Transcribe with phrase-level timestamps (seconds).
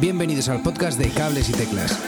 [0.00, 1.98] Bienvenidos al podcast de Cables y Teclas.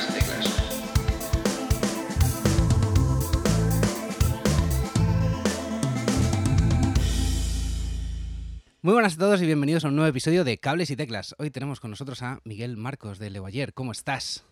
[8.82, 11.34] Muy buenas a todos y bienvenidos a un nuevo episodio de Cables y Teclas.
[11.38, 13.72] Hoy tenemos con nosotros a Miguel Marcos de Levayer.
[13.74, 14.44] ¿Cómo estás?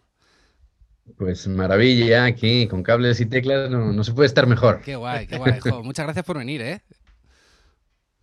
[1.18, 4.82] Pues maravilla, aquí con cables y teclas no, se puede estar mejor.
[4.82, 5.58] Qué guay, qué guay.
[5.82, 6.82] muchas gracias por venir, ¿eh?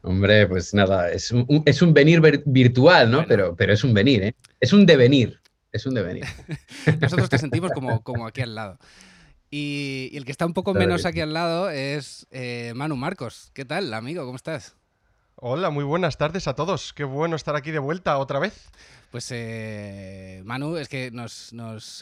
[0.01, 3.25] Hombre, pues nada, es un, es un venir virtual, ¿no?
[3.27, 4.35] Pero, pero es un venir, ¿eh?
[4.59, 5.41] Es un devenir,
[5.71, 6.25] es un devenir.
[7.01, 8.79] Nosotros te sentimos como, como aquí al lado.
[9.51, 13.51] Y, el que está un poco menos aquí al lado es eh, Manu Marcos.
[13.53, 14.23] ¿Qué tal, amigo?
[14.25, 14.75] ¿Cómo estás?
[15.35, 16.93] Hola, muy buenas tardes a todos.
[16.93, 18.69] Qué bueno estar aquí de vuelta otra vez.
[19.11, 21.51] Pues eh, Manu es que nos,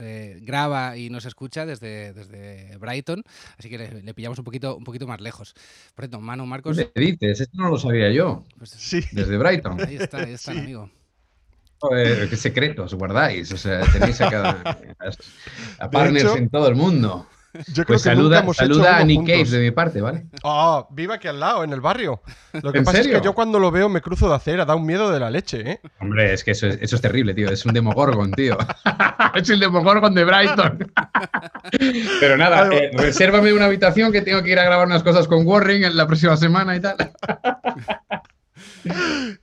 [0.02, 3.24] eh, graba y nos escucha desde, desde Brighton,
[3.58, 5.54] así que le, pillamos un poquito, un poquito más lejos.
[5.96, 6.78] Por cierto, Manu Marcos.
[6.78, 7.42] ¿Qué dices?
[7.42, 8.44] Esto no lo sabía yo.
[8.58, 9.02] Pues, sí.
[9.14, 9.80] Desde Brighton.
[9.82, 10.90] Ahí está, ahí está, amigo.
[11.90, 13.54] qué secretos guardáis.
[13.54, 14.62] O sea, tenéis a, cada,
[15.80, 17.26] a, partners en todo el mundo.
[17.54, 20.26] Yo creo pues que saluda, saluda a Nick Cave de mi parte, ¿vale?
[20.44, 22.22] Oh, viva aquí al lado, en el barrio.
[22.62, 24.86] Lo que pasa es que yo cuando lo veo me cruzo de acera, da un
[24.86, 25.82] miedo de la leche, ¿eh?
[26.00, 27.50] Hombre, es que eso es, eso es terrible, tío.
[27.50, 28.58] Es un demogorgon, tío.
[29.36, 30.92] es el demogorgon de Brighton.
[32.20, 35.48] Pero nada, eh, resérvame una habitación que tengo que ir a grabar unas cosas con
[35.48, 36.98] Warring en la próxima semana y tal.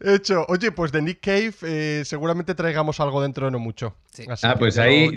[0.00, 0.44] Hecho.
[0.48, 3.96] Oye, pues de Nick Cave eh, seguramente traigamos algo dentro de no mucho.
[4.42, 5.10] ah, pues ahí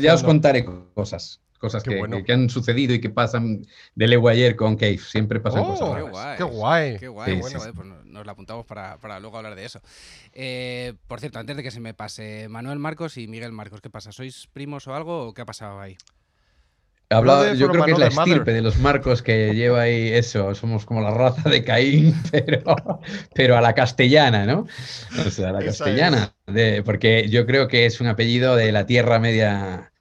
[0.00, 4.76] ya, os contaré cosas cosas que, han sucedido y que pasan de Lego ayer con
[4.76, 4.98] Cave.
[4.98, 6.36] Siempre pasan oh, cosas.
[6.36, 6.98] Qué guay.
[6.98, 7.40] Qué guay.
[7.40, 9.80] bueno, pues nos la apuntamos para, luego hablar de eso.
[10.34, 13.88] Eh, por cierto, antes de que se me pase, Manuel Marcos y Miguel Marcos, ¿qué
[13.88, 14.12] pasa?
[14.12, 15.96] ¿Sois primos o algo o qué ha pasado ahí?
[17.08, 20.54] Hablado, yo creo que es la estirpe de los marcos que lleva ahí eso.
[20.54, 22.76] Somos como la raza de Caín, pero,
[23.34, 24.66] pero a la castellana, ¿no?
[25.18, 26.34] O sea, a la castellana.
[26.84, 29.92] porque yo creo que es un apellido de la Tierra Media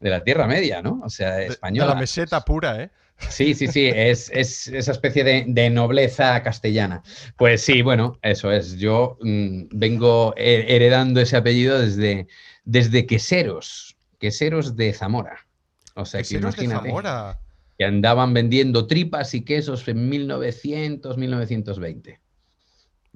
[0.00, 1.00] de la Tierra Media, ¿no?
[1.04, 1.88] O sea, española.
[1.88, 2.90] De la meseta pura, ¿eh?
[3.30, 7.02] Sí, sí, sí, es, esa especie de, nobleza castellana.
[7.36, 8.76] Pues sí, bueno, eso es.
[8.76, 12.28] Yo mm, vengo heredando ese apellido desde,
[12.64, 15.46] desde Queseros, Queseros de Zamora.
[15.94, 16.84] O sea, que imagínate.
[16.84, 17.40] De Zamora.
[17.76, 22.20] Que andaban vendiendo tripas y quesos en 1900, 1920.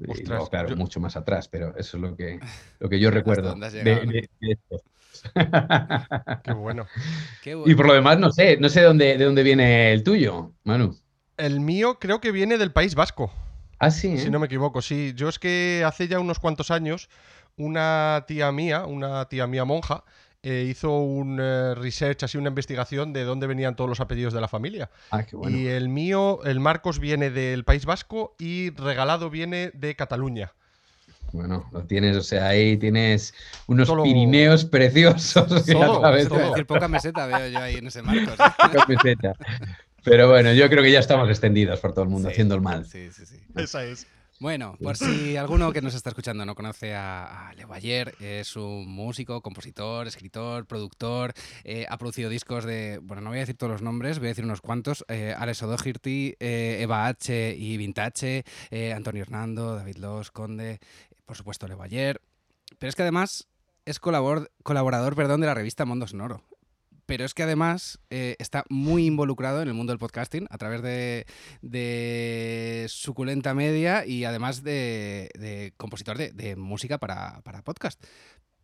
[0.09, 2.41] Ostras, claro, mucho más atrás, pero eso es lo que,
[2.78, 4.82] lo que yo recuerdo de, esto.
[6.44, 6.87] Qué bueno.
[7.44, 10.99] Y por lo demás, no sé, no sé dónde, de dónde viene el tuyo, Manu.
[11.37, 13.33] El mío creo que viene del País Vasco.
[13.78, 14.19] Ah, sí.
[14.19, 14.31] Si ¿eh?
[14.31, 15.12] no me equivoco, sí.
[15.16, 17.09] Yo es que hace ya unos cuantos años,
[17.56, 20.05] una tía mía, una tía mía monja,
[20.44, 24.41] eh, hizo un eh, research, así una investigación de dónde venían todos los apellidos de
[24.41, 24.91] la familia.
[25.10, 25.56] Ah, qué bueno.
[25.56, 30.53] Y el mío, el Marcos, viene del País Vasco y regalado viene de Cataluña.
[31.32, 33.34] Bueno, lo tienes, o sea, ahí tienes
[33.66, 35.22] unos Pirineos preciosos.
[35.66, 38.32] Solo, decir, poca meseta veo yo ahí en ese marco.
[38.37, 39.34] Poca meseta.
[40.04, 42.84] Pero bueno, yo creo que ya estamos extendidos por todo el mundo, haciendo el mal.
[42.87, 43.41] Sí, sí, sí.
[43.54, 44.06] Esa es.
[44.42, 47.78] Bueno, por si alguno que nos está escuchando no conoce a, a
[48.19, 51.32] es un músico, compositor, escritor, productor,
[51.62, 54.31] eh, ha producido discos de, bueno, no voy a decir todos los nombres, voy a
[54.31, 57.54] decir unos cuantos, eh, Alex O'Doherty, eh, Eva H.
[57.56, 60.81] y Vintage, eh, Antonio Hernando, David Los, Conde,
[61.25, 62.21] por supuesto Leo Ayer,
[62.78, 63.49] pero es que además
[63.84, 66.43] es colaborador, colaborador perdón, de la revista Mundo Sonoro
[67.06, 70.83] pero es que además eh, está muy involucrado en el mundo del podcasting a través
[71.60, 78.03] de, suculenta media y además de, compositor de, música para, podcast.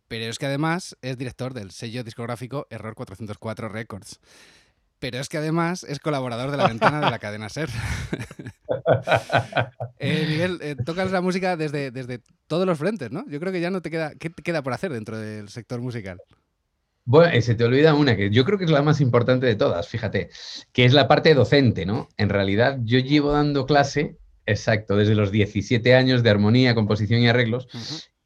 [0.07, 4.19] Pero es que además es director del sello discográfico Error 404 Records.
[4.99, 7.69] Pero es que además es colaborador de la ventana de la cadena Ser.
[10.01, 13.25] Eh, Miguel, eh, tocas la música desde, desde todos los frentes, ¿no?
[13.27, 14.13] Yo creo que ya no te queda.
[14.17, 16.21] ¿Qué te queda por hacer dentro del sector musical?
[17.11, 19.55] Bueno, y se te olvida una que yo creo que es la más importante de
[19.55, 20.29] todas, fíjate,
[20.71, 22.07] que es la parte docente, ¿no?
[22.17, 27.27] En realidad, yo llevo dando clase, exacto, desde los 17 años de armonía, composición y
[27.27, 27.67] arreglos,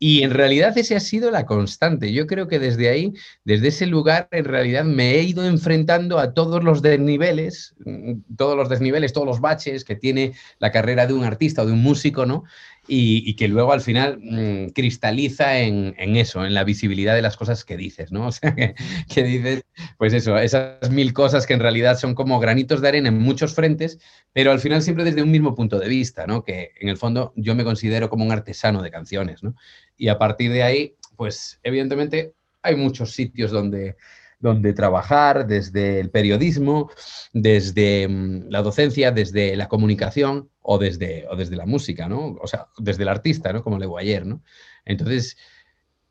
[0.05, 2.11] y en realidad ese ha sido la constante.
[2.11, 3.13] Yo creo que desde ahí,
[3.45, 8.57] desde ese lugar, en realidad me he ido enfrentando a todos los desniveles, mm, todos
[8.57, 11.81] los desniveles, todos los baches que tiene la carrera de un artista o de un
[11.81, 12.43] músico, ¿no?
[12.87, 17.63] Y, que luego al final mm, cristaliza en, eso, en la visibilidad de las cosas
[17.63, 18.27] que dices, ¿no?
[18.27, 19.63] O sea, que, dices,
[19.97, 23.53] pues eso, esas mil cosas que en realidad son como granitos de arena en muchos
[23.53, 23.99] frentes,
[24.33, 26.43] pero al final siempre desde un mismo punto de vista, ¿no?
[26.43, 29.55] Que en el fondo yo me considero como un artesano de canciones, ¿no?
[29.97, 33.95] Y a partir de ahí, pues evidentemente hay muchos sitios donde
[34.43, 36.91] donde trabajar, desde el periodismo,
[37.31, 42.35] desde mm, la docencia, desde la comunicación o desde, o desde la música, ¿no?
[42.41, 43.63] O sea, desde el artista, ¿no?
[43.63, 44.43] Como le digo ayer, ¿no?
[44.85, 45.37] Entonces,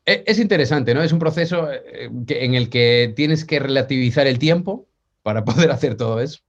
[0.05, 1.03] e, es interesante, ¿no?
[1.03, 4.87] Es un proceso eh, en el que tienes que relativizar el tiempo
[5.21, 6.41] para poder hacer todo eso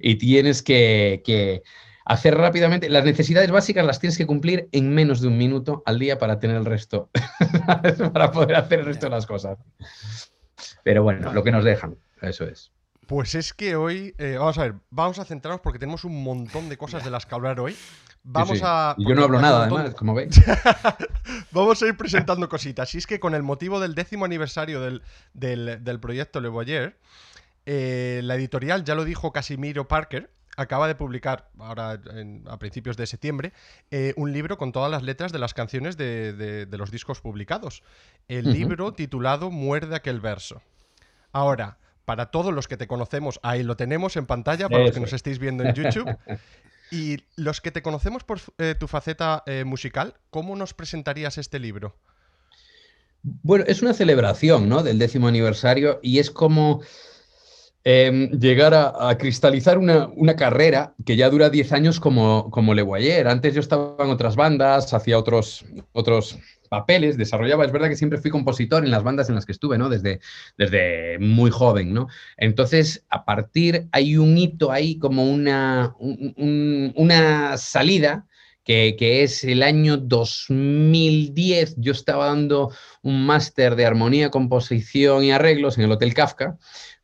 [0.00, 1.62] y tienes que,
[2.04, 2.88] hacer rápidamente.
[2.90, 6.40] Las necesidades básicas las tienes que cumplir en menos de un minuto al día para
[6.40, 7.08] tener el resto,
[8.12, 9.58] para poder hacer el resto de las cosas.
[10.82, 12.72] Pero bueno, lo que nos dejan, eso es.
[13.06, 16.68] Pues es que hoy, eh, vamos a ver, vamos a centrarnos porque tenemos un montón
[16.68, 17.76] de cosas de las que hablar hoy.
[18.22, 18.94] Vamos a.
[18.98, 20.40] Yo no hablo nada, además, como veis.
[21.50, 22.94] vamos a ir presentando cositas.
[22.94, 26.98] Y es que con el motivo del décimo aniversario del, proyecto Le Boyer,
[27.66, 30.30] eh, la editorial, ya lo dijo Casimiro Parker,
[30.60, 32.00] acaba de publicar, ahora
[32.46, 33.52] a principios de septiembre,
[33.90, 37.82] eh, un libro con todas las letras de las canciones de, los discos publicados.
[38.28, 40.62] El libro titulado Muerde aquel verso.
[41.32, 45.00] Ahora, para todos los que te conocemos, ahí lo tenemos en pantalla, para los que
[45.00, 46.16] nos estéis viendo en YouTube.
[46.92, 51.60] Y los que te conocemos por eh, tu faceta eh, musical, ¿cómo nos presentarías este
[51.60, 51.94] libro?
[53.22, 54.82] Bueno, es una celebración ¿no?
[54.82, 56.82] del décimo aniversario y es como
[57.84, 63.28] em, llegar a, cristalizar una, carrera que ya dura 10 años como, como Le Boyer.
[63.28, 66.38] Antes yo estaba en otras bandas, hacía otros, otros
[66.70, 69.76] papeles, desarrollaba, es verdad que siempre fui compositor en las bandas en las que estuve,
[69.76, 69.88] ¿no?
[69.90, 70.20] Desde,
[70.56, 72.06] desde muy joven, ¿no?
[72.36, 78.26] Entonces, a partir, hay un hito ahí como una, una salida
[78.64, 81.74] que, que, es el año 2010.
[81.78, 82.70] Yo estaba dando
[83.02, 86.56] un máster de armonía, composición y arreglos en el Hotel Kafka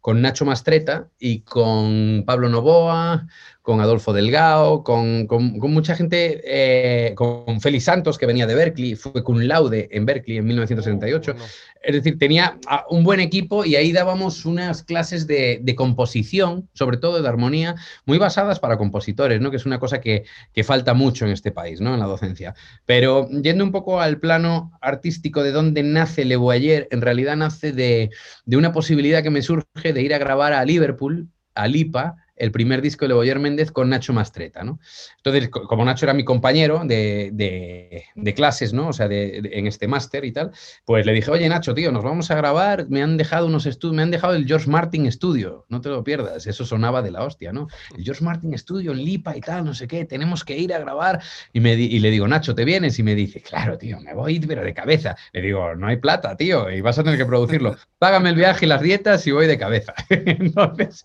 [0.07, 3.27] con Nacho Mastreta y con Pablo Novoa,
[3.67, 9.25] con Adolfo Delgado, con, mucha gente, eh, con Félix Santos, que venía de Berkeley, fue
[9.25, 11.35] con laude en Berkeley en 1978.
[11.83, 17.21] Es decir, tenía un buen equipo y ahí dábamos unas clases de, composición, sobre todo
[17.21, 17.75] de armonía,
[18.05, 19.51] muy basadas para compositores, ¿no?
[19.51, 20.25] que es una cosa que,
[20.63, 21.95] falta mucho en este país, ¿no?
[21.95, 22.55] en la docencia.
[22.87, 27.73] Pero yendo un poco al plano artístico de dónde nace Le Boyer, en realidad nace
[27.73, 28.11] de,
[28.45, 32.53] de una posibilidad que me surge de ir a grabar a Liverpool, a Lipa, el
[32.53, 34.79] primer disco de Boyer Méndez con Nacho Mastreta, ¿no?
[35.17, 38.05] Entonces, como Nacho era mi compañero de,
[38.35, 38.89] clases, ¿no?
[38.89, 40.53] O sea, en este máster y tal,
[40.85, 43.97] pues le dije, oye, Nacho, tío, nos vamos a grabar, me han dejado unos estudios,
[43.97, 47.25] me han dejado el George Martin Studio, no te lo pierdas, eso sonaba de la
[47.25, 47.69] hostia, ¿no?
[47.97, 50.79] El George Martin Studio en Lipa y tal, no sé qué, tenemos que ir a
[50.79, 51.21] grabar.
[51.53, 52.99] Y, me y le digo, Nacho, ¿te vienes?
[52.99, 55.17] Y me dice, claro, tío, me voy, pero de cabeza.
[55.33, 57.77] Le digo, no hay plata, tío, y vas a tener que producirlo.
[57.99, 59.95] Págame el viaje y las dietas y voy de cabeza.
[60.09, 61.05] entonces,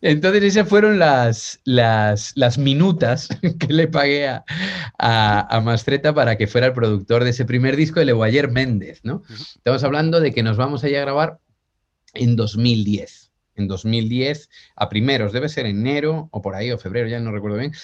[0.00, 3.28] entonces ese fueron las, las, las minutas
[3.60, 4.42] que le pagué a,
[4.98, 9.22] a, Mastreta para que fuera el productor de ese primer disco de Leguayer Méndez, ¿no?
[9.28, 11.40] Estamos hablando de que nos vamos a ir a grabar
[12.14, 13.32] en 2010.
[13.56, 17.58] En 2010, a primeros, debe ser enero o por ahí, o febrero, ya no recuerdo
[17.58, 17.74] bien,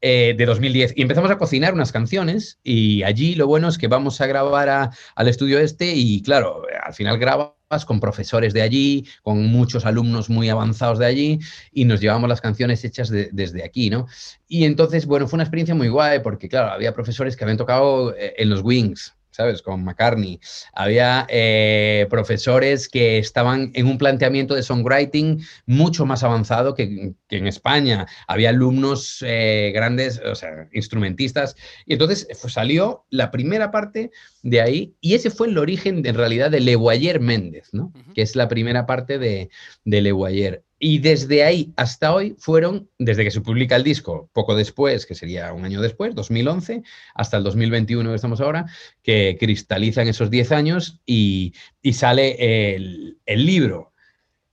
[0.00, 0.92] eh, de 2010.
[0.96, 4.90] Y empezamos a cocinar unas canciones y allí lo bueno es que vamos a grabar
[5.14, 7.54] al estudio este y claro, al final grabas
[7.86, 11.38] con profesores de allí, con muchos alumnos muy avanzados de allí
[11.72, 14.06] y nos llevamos las canciones hechas desde aquí, ¿no?
[14.46, 18.14] Y entonces, bueno, fue una experiencia muy guay porque, claro, había profesores que habían tocado
[18.14, 19.62] eh, en los Wings, ¿sabes?
[19.62, 20.38] Con McCartney.
[20.74, 27.46] Había eh, profesores que estaban en un planteamiento de songwriting mucho más avanzado que, en
[27.48, 28.06] España.
[28.28, 31.56] Había alumnos eh, grandes, o sea, instrumentistas.
[31.84, 36.14] Y entonces pues, salió la primera parte de ahí, y ese fue el origen, en
[36.14, 37.92] realidad, de Le Boyer Méndez, ¿no?
[38.14, 39.50] Que es la primera parte de,
[39.84, 40.62] de Le Boyer.
[40.86, 45.14] Y desde ahí hasta hoy fueron, desde que se publica el disco, poco después, que
[45.14, 46.82] sería un año después, 2011,
[47.14, 48.66] hasta el 2021 que estamos ahora,
[49.02, 51.54] que cristalizan esos 10 años y,
[51.94, 53.92] sale el, libro.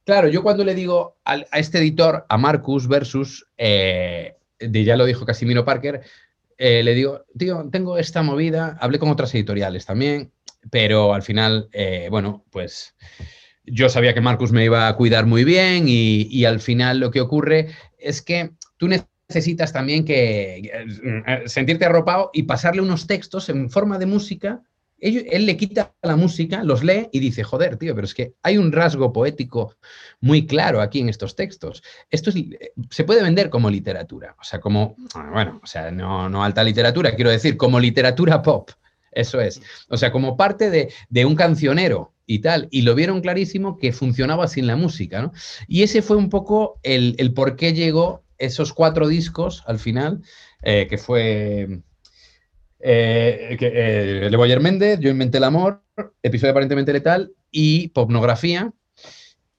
[0.06, 5.04] Claro, yo cuando le digo a, este editor, a Marcus versus, eh, de, ya lo
[5.04, 6.00] dijo Casimiro Parker,
[6.58, 10.32] eh, le digo, tío, tengo esta movida, hablé con otras editoriales también,
[10.70, 12.96] pero al final, eh, bueno, pues
[13.72, 17.22] yo sabía que Marcus me iba a cuidar muy bien y, al final lo que
[17.22, 23.70] ocurre es que tú necesitas también que eh, sentirte arropado y pasarle unos textos en
[23.70, 24.62] forma de música.
[25.00, 28.58] Él, le quita la música, los lee y dice, joder, tío, pero es que hay
[28.58, 29.78] un rasgo poético
[30.20, 31.82] muy claro aquí en estos textos.
[32.10, 34.96] Esto se puede vender como literatura, o sea, como,
[35.32, 38.70] bueno, o sea, no, no alta literatura, quiero decir, como literatura pop.
[39.12, 39.62] Eso es.
[39.90, 43.92] O sea, como parte de, de un cancionero y tal, y lo vieron clarísimo que
[43.92, 45.34] funcionaba sin la música, ¿no?
[45.68, 50.22] Y ese fue un poco el, por qué llegó esos cuatro discos al final,
[50.64, 51.82] eh, que fue
[52.80, 55.84] eh, que, eh, Méndez, Yo inventé el amor,
[56.24, 58.72] Episodio aparentemente letal y Popnografía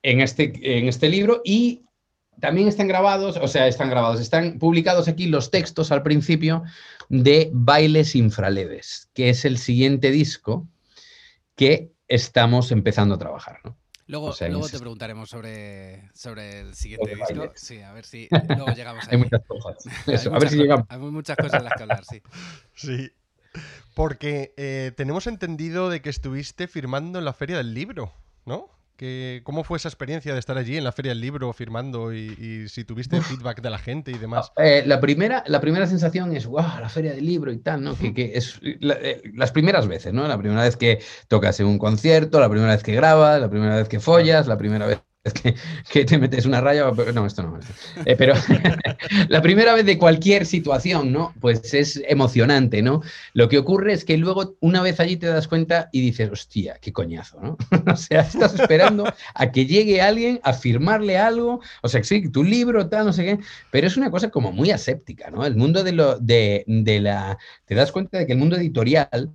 [0.02, 1.84] en este, en este libro y
[2.40, 6.62] también están grabados, o sea, están grabados, están publicados aquí los textos al principio
[7.10, 10.66] de Bailes Infraleves, que es el siguiente disco
[11.54, 13.76] que estamos empezando a trabar, ¿no?
[14.06, 17.50] Luego, luego te preguntaremos sobre, sobre el siguiente disco.
[17.54, 20.26] Sí, a ver si luego llegamos Hay muchas cosas.
[20.26, 20.86] a ver si llegamos.
[20.90, 22.22] Hay muchas cosas de las que hablar, sí.
[22.74, 23.12] Sí.
[23.94, 28.12] Porque eh, tenemos entendido de que estuviste firmando en la Feria del Libro,
[28.44, 28.68] ¿no?
[29.42, 32.84] ¿Cómo fue esa experiencia de estar allí en la Feria del Libro firmando y, si
[32.84, 34.52] tuviste feedback de la gente y demás?
[34.56, 37.96] Eh, la, primera, la primera sensación es, wow, la Feria del Libro y tal, ¿no?
[37.96, 40.26] Que, que es eh, las primeras veces, ¿no?
[40.28, 43.76] La primera vez que tocas en un concierto, la primera vez que grabas, la primera
[43.76, 45.34] vez que follas, la primera vez es
[45.92, 47.60] que, te metes una raya, no, esto no.
[48.04, 48.34] Eh, pero
[49.28, 51.32] la primera vez de cualquier situación, ¿no?
[51.40, 53.02] Pues es emocionante, ¿no?
[53.32, 56.78] Lo que ocurre es que luego una vez allí te das cuenta y dices, hostia,
[56.80, 57.56] qué coñazo, ¿no?
[57.92, 62.42] o sea, estás esperando a que llegue alguien a firmarle algo, o sea, sí, tu
[62.42, 63.38] libro, tal, no sé qué,
[63.70, 65.46] pero es una cosa como muy aséptica, ¿no?
[65.46, 67.38] El mundo de, lo, de, de la...
[67.66, 69.30] Te das cuenta de que el mundo editorial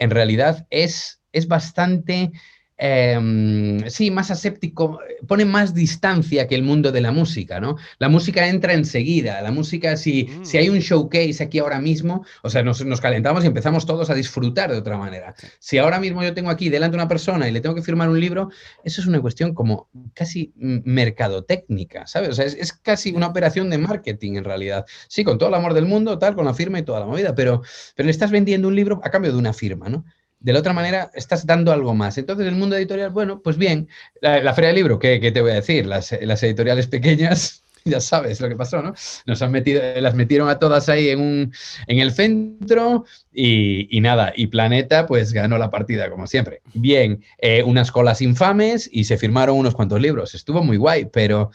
[0.00, 2.32] en realidad es, es bastante
[2.80, 7.76] Em, sí, más aséptico, pone más distancia que el mundo de la música, ¿no?
[7.98, 10.82] La música entra enseguida, la música, si, si hay un mm.
[10.82, 14.78] showcase aquí ahora mismo, o sea, nos, nos, calentamos y empezamos todos a disfrutar de
[14.78, 15.34] otra manera.
[15.58, 18.20] Si ahora mismo yo tengo aquí delante una persona y le tengo que firmar un
[18.20, 18.50] libro,
[18.84, 22.28] eso es una cuestión como casi mercadotécnica, ¿sabes?
[22.28, 24.86] O sea, es, es casi una operación de marketing en realidad.
[25.08, 27.34] Sí, con todo el amor del mundo, tal, con la firma y toda la movida,
[27.34, 27.60] pero,
[27.96, 30.04] pero le estás vendiendo un libro a cambio de una firma, ¿no?
[30.40, 32.18] De la otra manera estás dando algo más.
[32.18, 33.88] Entonces, el mundo editorial, bueno, pues bien,
[34.20, 35.86] la, Feria del Libro, ¿qué, te voy a decir?
[35.86, 38.94] Las, editoriales pequeñas, ya sabes lo que pasó, ¿no?
[39.26, 41.52] Nos han metido, las metieron a todas ahí en, un,
[41.86, 46.60] en el centro y, nada, y Planeta pues ganó la partida, como siempre.
[46.74, 50.34] Bien, eh, unas colas infames y se firmaron unos cuantos libros.
[50.34, 51.50] Estuvo muy guay, pero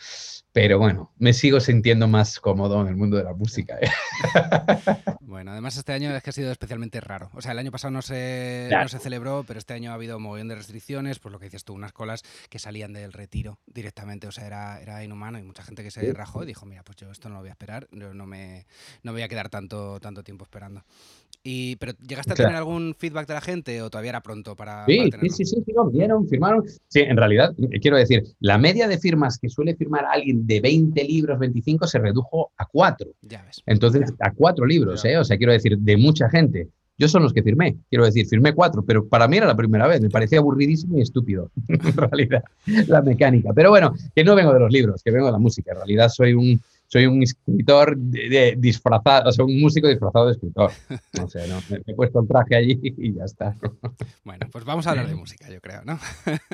[0.54, 3.78] pero bueno, me sigo sintiendo más cómodo en el mundo de la música.
[3.82, 3.90] ¿eh?
[5.34, 7.32] Bueno, además este año es que ha sido especialmente raro.
[7.34, 10.24] O sea, el año pasado no se, se celebró, pero este año ha habido un
[10.24, 14.28] montón de restricciones, pues lo que dices tú, unas colas que salían del retiro directamente.
[14.28, 16.98] O sea, era, era inhumano y mucha gente que se rajó y dijo, mira, pues
[16.98, 18.68] yo esto no lo voy a esperar, yo no me,
[19.02, 20.84] no voy a quedar tanto, tanto tiempo esperando.
[21.46, 24.86] Y, ¿Pero llegaste a tener algún feedback de la gente o todavía era pronto para,
[24.86, 26.64] sí, sí, sí, sí, sí, vieron, firmaron.
[26.88, 30.62] Sí, en realidad, eh, quiero decir, la media de firmas que suele firmar alguien de
[30.62, 33.12] 20 libros, 25, se redujo a 4.
[33.24, 33.62] Ya ves.
[33.66, 35.18] Entonces, a 4 libros, ¿eh?
[35.18, 36.70] O sea, quiero decir, de mucha gente.
[36.98, 39.88] Yo son los que firmé, quiero decir, firmé cuatro, pero para mí era la primera
[39.88, 42.44] vez, me parecía aburridísimo y estúpido, en realidad,
[42.88, 43.52] la mecánica.
[43.54, 46.10] Pero bueno, que no vengo de los libros, que vengo de la música, en realidad
[46.10, 46.62] soy un,
[46.94, 50.70] soy un escritor de, disfrazado, o sea, un músico disfrazado de escritor.
[51.20, 51.60] No sé, ¿no?
[51.68, 53.58] Me, he puesto el traje allí y ya está.
[54.24, 55.98] Bueno, pues vamos a hablar de música, yo creo, ¿no?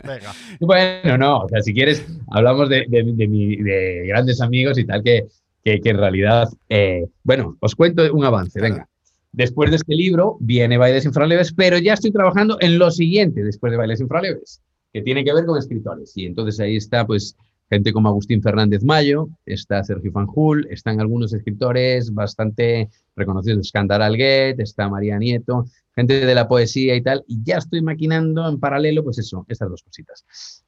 [0.02, 0.34] Venga.
[0.62, 5.28] Bueno, no, o sea, si quieres, hablamos de, de grandes amigos y tal, que,
[5.62, 8.88] que, en realidad, eh, bueno, os cuento un avance, venga.
[9.34, 13.72] Después de este libro viene Bailes Infraleves, pero ya estoy trabajando en lo siguiente después
[13.72, 14.62] de Bailes Infraleves,
[14.94, 16.14] que tiene que ver con escritores.
[16.16, 17.36] Y entonces ahí está, pues,
[17.70, 24.60] gente como Agustín Fernández Mayo, está Sergio Fanjul, están algunos escritores bastante reconocidos, Escándar Alguet,
[24.60, 29.04] está María Nieto, gente de la poesía y tal, y ya estoy maquinando en paralelo,
[29.04, 30.26] pues eso, estas dos cositas.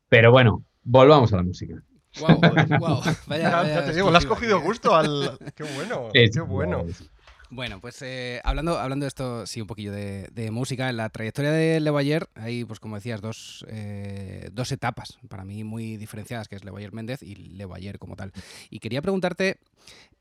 [0.10, 1.81] Pero bueno, volvamos a la música.
[2.20, 2.39] Wow,
[2.79, 3.01] wow.
[3.27, 5.38] Vaya, te digo, le has cogido gusto al.
[5.55, 6.86] Qué bueno, qué bueno.
[7.53, 11.51] Bueno, pues eh, hablando, hablando de esto, sí, un poquillo de, música, en la trayectoria
[11.51, 16.55] de Levayer hay, pues como decías, dos, eh, dos etapas para mí muy diferenciadas, que
[16.55, 18.31] es Levayer Méndez y Levayer como tal.
[18.70, 19.58] Y quería preguntarte,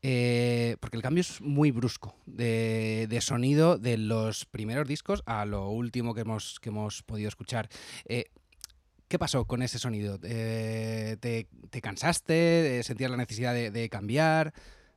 [0.01, 5.69] eh, porque el cambio es muy brusco de, sonido de los primeros discos a lo
[5.69, 7.69] último que hemos, que hemos podido escuchar.
[8.05, 10.19] ¿Qué pasó con ese sonido?
[10.19, 12.81] ¿Te, te cansaste?
[12.83, 14.53] ¿Sentías la necesidad de cambiar?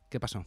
[0.08, 0.44] ¿Qué pasó?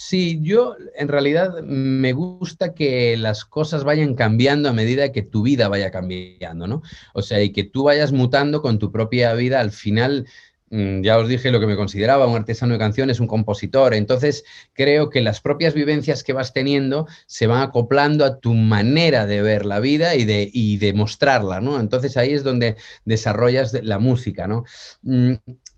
[0.00, 5.42] Sí, yo en realidad me gusta que las cosas vayan cambiando a medida que tu
[5.42, 6.82] vida vaya cambiando, ¿no?
[7.14, 9.58] O sea, y que tú vayas mutando con tu propia vida.
[9.58, 10.28] Al final,
[10.70, 13.92] mm, ya os dije lo que me consideraba un artesano de canciones, un compositor.
[13.92, 19.26] Entonces, creo que las propias vivencias que vas teniendo se van acoplando a tu manera
[19.26, 21.80] de ver la vida y de, y de mostrarla, ¿no?
[21.80, 24.64] Entonces ahí es donde desarrollas la música, ¿no?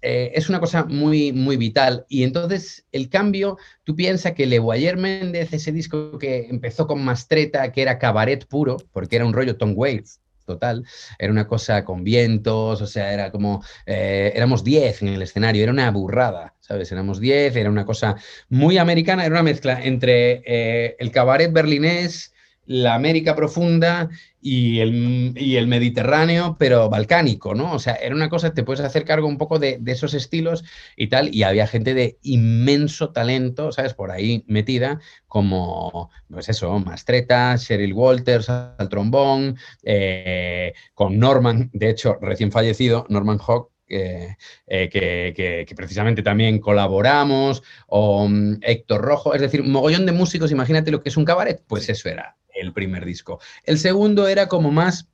[0.02, 2.06] Eh, es una cosa muy, muy vital.
[2.08, 7.72] Y entonces el cambio, tú piensas que Leguayer Méndez, ese disco que empezó con Mastreta,
[7.72, 10.84] que era cabaret puro, porque era un rollo Tom Waits, total,
[11.18, 15.62] era una cosa con vientos, o sea, era como, eh, éramos 10 en el escenario,
[15.62, 16.90] era una burrada, ¿sabes?
[16.90, 18.16] Éramos 10, era una cosa
[18.48, 22.32] muy americana, era una mezcla entre eh, el cabaret berlinés,
[22.66, 27.72] la América profunda y el, el, Mediterráneo, pero balcánico, ¿no?
[27.72, 30.64] O sea, era una cosa, te puedes hacer cargo un poco de, de, esos estilos
[30.96, 33.94] y tal, y había gente de inmenso talento, ¿sabes?
[33.94, 41.90] Por ahí metida, como, pues eso, Mastreta, Cheryl Walters al trombón, eh, con Norman, de
[41.90, 44.36] hecho, recién fallecido, Norman Hawk, eh,
[44.66, 50.92] que, precisamente también colaboramos, o mm, Héctor Rojo, es decir, un mogollón de músicos, imagínate
[50.92, 53.40] lo que es un cabaret, pues eso era el primer disco.
[53.64, 55.08] El segundo era como más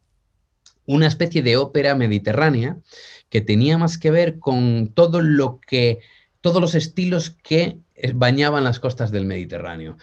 [0.86, 2.78] una especie de ópera mediterránea
[3.28, 6.00] que tenía más que ver con todo lo que,
[6.40, 7.78] todos los estilos que
[8.14, 9.96] bañaban las costas del Mediterráneo,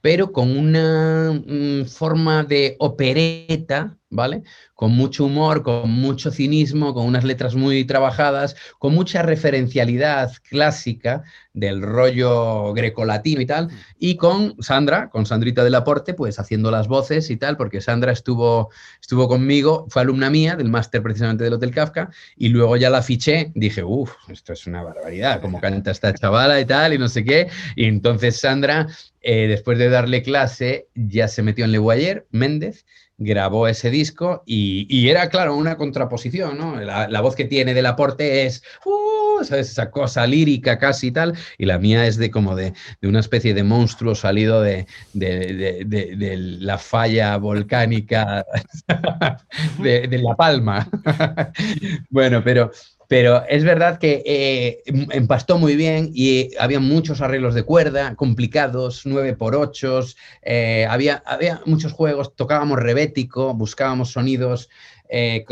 [0.00, 4.42] pero con una mm, forma de opereta, ¿vale?
[4.80, 11.22] con mucho humor, con mucho cinismo, con unas letras muy trabajadas, con mucha referencialidad clásica
[11.52, 13.70] del rollo grecolatino y tal, mm.
[13.98, 18.10] y con Sandra, con Sandrita del Aporte, pues haciendo las voces y tal, porque Sandra
[18.10, 18.70] estuvo,
[19.02, 23.02] estuvo conmigo, fue alumna mía del máster precisamente del Hotel Kafka, y luego ya la
[23.02, 27.08] fiché, dije, uff, esto es una barbaridad, como canta esta chavala y tal, y no
[27.08, 28.86] sé qué, y entonces Sandra,
[29.20, 32.86] eh, después de darle clase, ya se metió en Le Guayer, Méndez,
[33.20, 36.80] grabó ese disco y, era, claro, una contraposición, ¿no?
[36.80, 39.20] La, voz que tiene del aporte es, uh.
[39.40, 43.54] Esa cosa lírica casi y tal, y la mía es de como de, una especie
[43.54, 48.44] de monstruo salido de, de la falla volcánica
[49.78, 50.88] de, La Palma.
[52.10, 52.70] bueno, pero
[53.10, 58.14] pero es verdad que eh, em, empastó muy bien y había muchos arreglos de cuerda
[58.14, 60.00] complicados, 9 por 8
[60.42, 64.70] eh, había, había muchos juegos, tocábamos rebético, buscábamos sonidos
[65.08, 65.44] eh,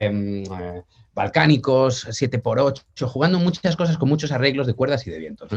[0.00, 0.42] em,
[1.14, 5.50] balcánicos, 7x8, jugando muchas cosas con muchos arreglos de cuerdas y de vientos.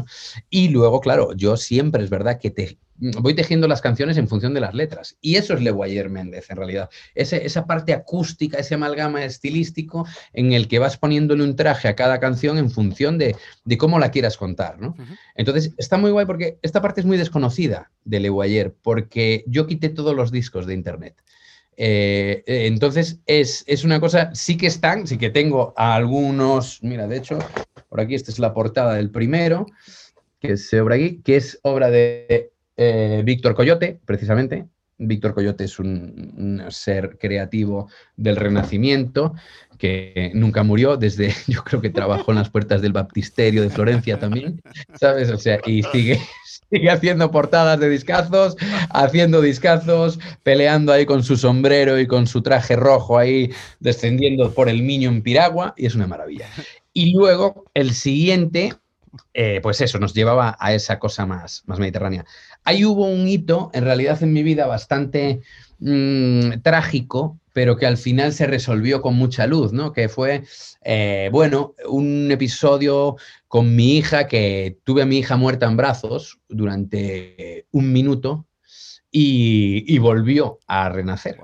[0.49, 4.53] Y luego, claro, yo siempre es verdad que te, voy tejiendo las canciones en función
[4.53, 5.17] de las letras.
[5.21, 6.89] Y eso es Le Guayer Méndez, en realidad.
[7.13, 12.19] esa parte acústica, ese amalgama estilístico en el que vas poniéndole un traje a cada
[12.19, 13.35] canción en función de,
[13.77, 14.77] cómo la quieras contar.
[15.35, 19.67] Entonces, está muy guay porque esta parte es muy desconocida de Le Guayer, porque yo
[19.67, 21.15] quité todos los discos de Internet.
[21.77, 27.17] Eh, eh, entonces, es, una cosa, sí que están, sí que tengo algunos, mira, de
[27.17, 27.39] hecho,
[27.89, 29.65] por aquí, esta es la portada del primero,
[30.39, 34.67] que es obra aquí, que es obra de eh, Víctor Coyote, precisamente.
[34.97, 39.33] Víctor Coyote es un, ser creativo del Renacimiento
[39.77, 44.19] que nunca murió, desde yo creo que trabajó en las puertas del Baptisterio de Florencia
[44.19, 44.61] también,
[44.99, 45.29] ¿sabes?
[45.29, 46.19] O sea, y sigue,
[46.89, 48.55] haciendo portadas de discazos,
[48.89, 54.69] haciendo discazos, peleando ahí con su sombrero y con su traje rojo ahí, descendiendo por
[54.69, 56.47] el Miño en Piragua, y es una maravilla.
[56.93, 58.73] Y luego el siguiente,
[59.33, 62.25] eh, pues eso, nos llevaba a esa cosa más, más mediterránea.
[62.65, 65.41] Ahí hubo un hito, en realidad en mi vida, bastante
[65.79, 69.93] mm, trágico, pero que al final se resolvió con mucha luz, ¿no?
[69.93, 70.43] Que fue,
[70.83, 76.39] eh, bueno, un episodio con mi hija, que tuve a mi hija muerta en brazos
[76.49, 78.47] durante un minuto
[79.11, 81.37] y, volvió a renacer.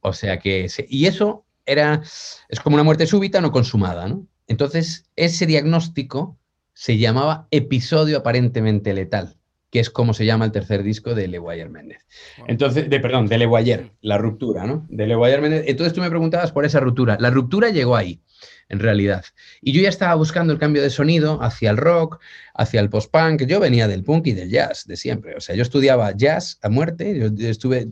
[0.00, 2.02] O sea que, y eso era,
[2.48, 4.26] es como una muerte súbita no consumada, ¿no?
[4.46, 6.38] Entonces, ese diagnóstico
[6.72, 9.37] se llamaba episodio aparentemente letal
[9.70, 12.06] que es como se llama el tercer disco de Le Guayer Méndez.
[12.46, 14.86] Entonces, de, perdón, de Le Guayer, la ruptura, ¿no?
[14.88, 15.64] De Le Guayer Méndez.
[15.66, 17.16] Entonces tú me preguntabas por esa ruptura.
[17.20, 18.22] La ruptura llegó ahí,
[18.68, 19.24] en realidad.
[19.60, 22.20] Y yo ya estaba buscando el cambio de sonido hacia el rock,
[22.54, 23.44] hacia el post-punk.
[23.44, 25.36] Yo venía del punk y del jazz, de siempre.
[25.36, 27.18] O sea, yo estudiaba jazz a muerte.
[27.18, 27.88] Yo estuve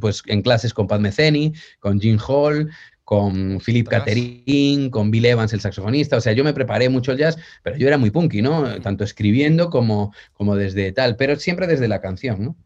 [0.00, 2.70] pues en clases con Pat Metheny, con Jim Hall,
[3.12, 6.16] con Philip Catherine, con Bill Evans, el saxofonista.
[6.16, 8.80] O sea, yo me preparé mucho el jazz, pero yo era muy punky, ¿no?
[8.80, 12.56] Tanto escribiendo como, como desde tal, pero siempre desde la canción, ¿no?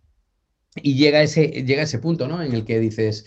[0.77, 2.45] Y llega ese, llega ese punto, ¿no?
[2.45, 3.27] En el que dices,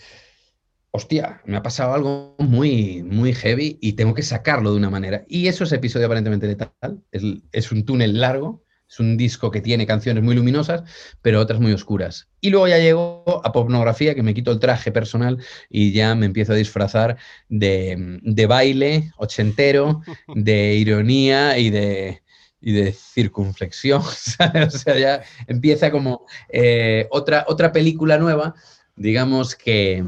[0.92, 5.26] hostia, me ha pasado algo muy, muy heavy y tengo que sacarlo de una manera.
[5.28, 7.02] Y eso es episodio aparentemente letal.
[7.12, 10.82] Es, es un túnel largo es un disco que tiene canciones muy luminosas,
[11.22, 12.28] pero otras muy oscuras.
[12.40, 16.26] Y luego ya llego a pornografía, que me quito el traje personal y ya me
[16.26, 17.16] empiezo a disfrazar
[17.48, 20.02] de, baile ochentero,
[20.34, 22.22] de ironía y de,
[22.60, 24.02] de circunflexión.
[24.66, 28.56] o sea, ya empieza como eh, otra, otra película nueva,
[28.96, 30.04] digamos, que,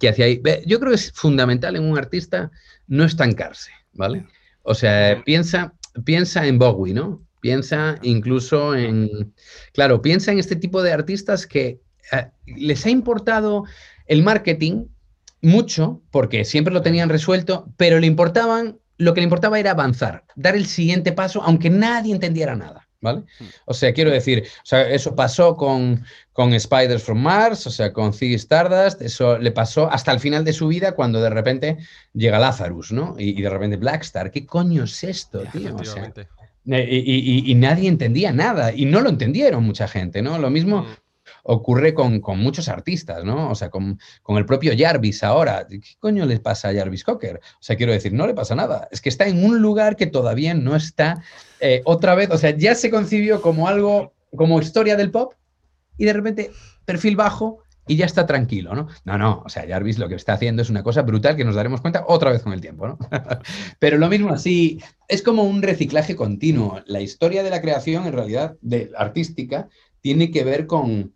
[0.00, 0.42] que hacia ahí.
[0.66, 2.50] Yo creo que es fundamental en un artista
[2.88, 4.26] no estancarse, ¿vale?
[4.62, 7.25] O sea, piensa, piensa en Bowie, ¿no?
[7.40, 9.34] Piensa incluso en,
[9.72, 11.80] claro, piensa en este tipo de artistas que
[12.12, 13.64] eh, les ha importado
[14.06, 14.86] el marketing
[15.42, 20.24] mucho, porque siempre lo tenían resuelto, pero le importaban, lo que le importaba era avanzar,
[20.34, 22.86] dar el siguiente paso, aunque nadie entendiera nada.
[23.00, 23.20] ¿vale?
[23.38, 23.46] Hmm.
[23.66, 27.92] O sea, quiero decir, o sea, eso pasó con, con Spiders from Mars, o sea,
[27.92, 31.78] con Ziggy Stardust, eso le pasó hasta el final de su vida cuando de repente
[32.12, 33.14] llega Lazarus, ¿no?
[33.18, 35.76] Y, de repente Blackstar, ¿qué coño es esto, tío?
[36.68, 37.02] Eh,
[37.46, 40.38] y, nadie entendía nada, y no lo entendieron mucha gente, ¿no?
[40.38, 40.96] Lo mismo hmm
[41.48, 43.50] ocurre con, muchos artistas, ¿no?
[43.50, 43.98] O sea, con,
[44.28, 45.66] el propio Jarvis ahora.
[45.68, 47.36] ¿Qué coño le pasa a Jarvis Cocker?
[47.36, 48.88] O sea, quiero decir, no le pasa nada.
[48.90, 51.22] Es que está en un lugar que todavía no está
[51.60, 55.34] eh, otra vez, o sea, ya se concibió como algo, como historia del pop
[55.96, 56.50] y de repente
[56.84, 58.88] perfil bajo y ya está tranquilo, ¿no?
[59.04, 61.54] No, no, o sea, Jarvis lo que está haciendo es una cosa brutal que nos
[61.54, 62.98] daremos cuenta otra vez con el tiempo, ¿no?
[63.78, 66.80] Pero lo mismo así, es como un reciclaje continuo.
[66.86, 69.68] La historia de la creación, en realidad, de artística,
[70.00, 71.14] tiene que ver con,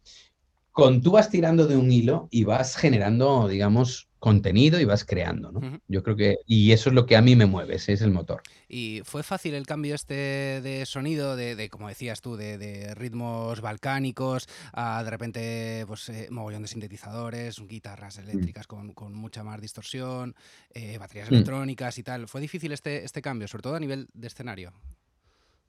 [0.70, 5.50] con tú vas tirando de un hilo y vas generando, digamos, contenido y vas creando,
[5.50, 5.80] ¿no?
[5.88, 8.11] Yo creo que, y eso es lo que a mí me mueve, ese es el
[8.11, 8.42] motor.
[8.68, 14.46] ¿Y fue fácil el cambio este de sonido, de, como decías tú, de, ritmos balcánicos,
[14.74, 18.20] a de repente, pues, eh, mogollón de sintetizadores, guitarras mm.
[18.20, 20.37] eléctricas con, mucha más distorsión,
[20.74, 21.35] eh, baterías mm.
[21.35, 22.28] electrónicas y tal?
[22.28, 24.74] ¿Fue difícil este, este cambio, sobre todo a nivel de escenario?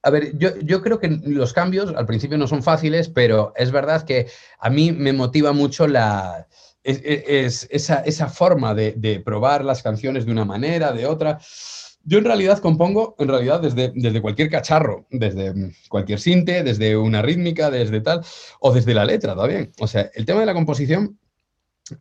[0.04, 4.04] A ver, yo, creo que los cambios al principio no son fáciles, pero es verdad
[4.04, 4.28] que
[4.60, 6.48] a mí me motiva mucho la,
[6.84, 11.40] es, esa, forma de, probar las canciones de una manera, de otra.
[12.04, 15.54] Yo en realidad compongo, en realidad, desde, desde cualquier cacharro, desde
[15.88, 18.22] cualquier sinte, desde una rítmica, desde tal,
[18.60, 19.72] o desde la letra también.
[19.80, 21.20] O sea, el tema de la composición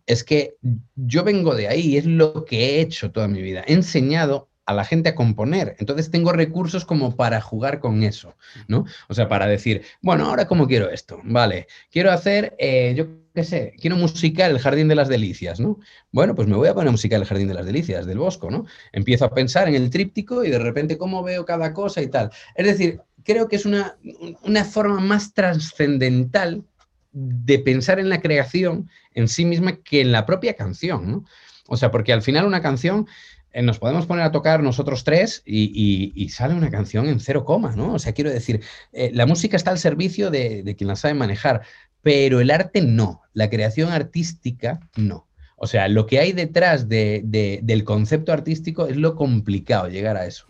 [0.06, 0.56] es que
[0.94, 3.62] yo vengo de ahí, es lo que he hecho toda mi vida.
[3.66, 5.74] He enseñado a la gente a componer.
[5.80, 8.36] Entonces tengo recursos como para jugar con eso,
[8.68, 8.84] ¿no?
[9.08, 13.44] O sea, para decir, bueno, ahora cómo quiero esto, vale, quiero hacer, eh, yo qué
[13.44, 15.78] sé, quiero musicar el Jardín de las Delicias, ¿no?
[16.12, 18.50] Bueno, pues me voy a poner a musicar el Jardín de las Delicias del Bosco,
[18.50, 18.66] ¿no?
[18.92, 22.30] Empiezo a pensar en el tríptico y de repente cómo veo cada cosa y tal.
[22.54, 23.96] Es decir, creo que es una,
[24.42, 26.64] una forma más trascendental
[27.12, 31.24] de pensar en la creación en sí misma que en la propia canción, ¿no?
[31.66, 33.06] O sea, porque al final una canción
[33.52, 37.74] eh, nos podemos poner a tocar nosotros tres y, sale una canción en cero coma,
[37.74, 37.94] ¿no?
[37.94, 38.62] O sea, quiero decir,
[38.92, 41.62] eh, la música está al servicio de, quien la sabe manejar,
[42.02, 45.26] pero el arte no, la creación artística no.
[45.56, 50.46] O sea, lo que hay detrás del concepto artístico es lo complicado llegar a eso,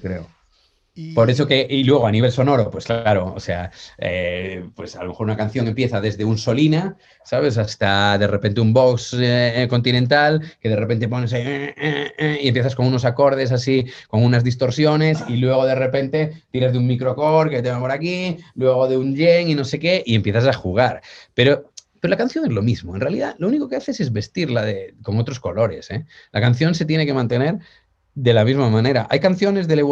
[0.00, 0.28] creo.
[1.14, 5.02] Por eso que, y luego a nivel sonoro, pues claro, o sea, eh, pues a
[5.02, 7.56] lo mejor una canción empieza desde un solina, ¿sabes?
[7.56, 12.74] Hasta de repente un box eh, continental, que de repente pones ahí, eh, y empiezas
[12.74, 17.48] con unos acordes así, con unas distorsiones, y luego de repente tiras de un microcore
[17.48, 20.46] que te va por aquí, luego de un yen y no sé qué, y empiezas
[20.46, 21.00] a jugar.
[21.32, 22.96] Pero pero la canción es lo mismo.
[22.96, 25.88] En realidad, lo único que haces es vestirla de, con otros colores.
[26.32, 27.60] La canción se tiene que mantener
[28.16, 29.06] de la misma manera.
[29.08, 29.82] Hay canciones de Le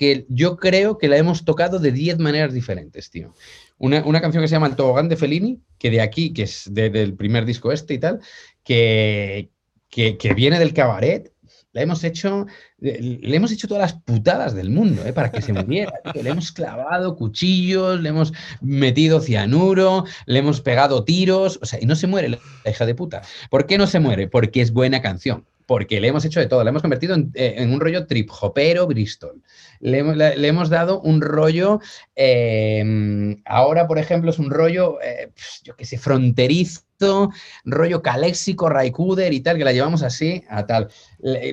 [0.00, 3.34] que yo creo que la hemos tocado de 10 maneras diferentes, tío.
[3.76, 7.12] Una, canción que se llama El tobogán de Fellini, que de aquí, que es del
[7.16, 8.20] primer disco este y tal,
[8.64, 9.50] que,
[9.90, 11.30] que, viene del cabaret,
[11.72, 12.46] la hemos hecho,
[12.78, 15.12] le hemos hecho todas las putadas del mundo, ¿eh?
[15.12, 15.92] para que se muriera.
[16.14, 18.32] Le hemos clavado cuchillos, le hemos
[18.62, 22.94] metido cianuro, le hemos pegado tiros, o sea, y no se muere la hija de
[22.94, 23.20] puta.
[23.50, 24.28] ¿Por qué no se muere?
[24.28, 27.64] Porque es buena canción porque le hemos hecho de todo, le hemos convertido en, eh,
[27.64, 29.40] un rollo trip hopero Bristol.
[29.78, 31.78] Le hemos, dado un rollo,
[32.16, 35.30] em, ahora por ejemplo es un rollo, eh,
[35.62, 37.30] yo qué sé, fronterizo,
[37.64, 40.88] rollo caléxico, Raikuder y tal, que la llevamos así a tal.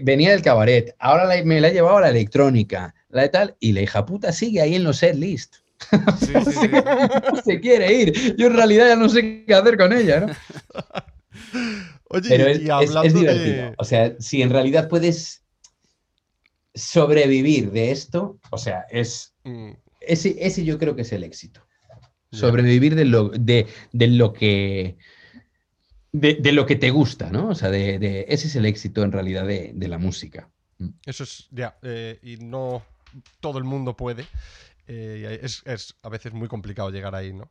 [0.01, 3.73] venía del cabaret, ahora me la he llevado a la electrónica, la de tal, y
[3.73, 5.57] la hija puta sigue ahí en los set list.
[5.91, 8.35] no se quiere ir.
[8.35, 10.33] Yo en realidad ya no sé qué hacer con ella, ¿no?
[12.09, 13.73] Oye, Pero es, divertido.
[13.77, 15.43] O sea, si en realidad puedes
[16.73, 19.71] sobrevivir de esto, o sea, es mm.
[20.01, 21.61] ese, ese yo creo que es el éxito.
[22.31, 24.97] Sobrevivir de lo, de, lo que
[26.11, 27.49] de, lo que te gusta, ¿no?
[27.49, 30.49] O sea, de, ese es el éxito en realidad de, la música.
[30.77, 30.89] Mm.
[31.05, 32.83] Eso es, ya, eh, y no
[33.39, 34.25] todo el mundo puede.
[34.87, 37.49] Eh, es, es, a veces muy complicado llegar ahí, ¿no?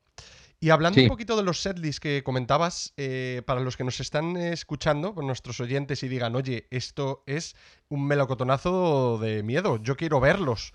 [0.58, 4.36] Y hablando un poquito de los setlists que comentabas, eh, para los que nos están
[4.36, 7.56] escuchando, con nuestros oyentes y digan, oye, esto es
[7.88, 10.72] un melocotonazo de miedo, yo quiero verlos.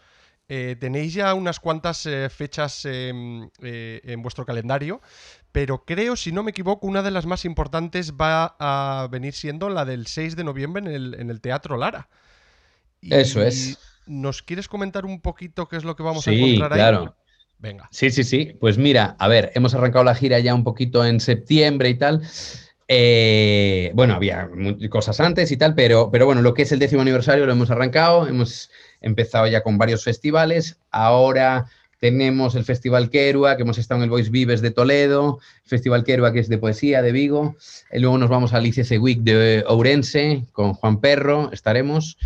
[0.48, 5.02] Eh, tenéis ya unas cuantas eh, fechas em, en vuestro calendario,
[5.52, 9.70] pero creo, si no me equivoco, una de las más importantes va a venir siendo
[9.70, 12.10] la del 6 de noviembre en el, Teatro Lara.
[13.02, 13.80] Eso es.
[14.06, 16.80] ¿Nos quieres comentar un poquito qué es lo que vamos a encontrar ahí?
[16.80, 17.16] Claro.
[17.62, 17.88] Venga.
[17.92, 18.58] Sí, sí, sí.
[18.60, 22.22] Pues mira, a ver, hemos arrancado la gira ya un poquito en septiembre y tal.
[22.88, 24.50] Eh, bueno, había
[24.90, 27.72] cosas antes y tal, pero, pero bueno, lo que es el décimo aniversario lo hemos
[27.72, 28.70] arrancado, hemos
[29.00, 30.78] empezado ya con varios festivales.
[30.90, 31.68] Ahora,
[32.00, 36.34] tenemos el Festival Querua, que hemos estado en el Voice Vives de Toledo, Festival Querua,
[36.34, 37.56] que es de poesía de Vigo,
[37.94, 42.18] y luego nos vamos al ICC Week de Ourense, con Juan Perro, estaremos.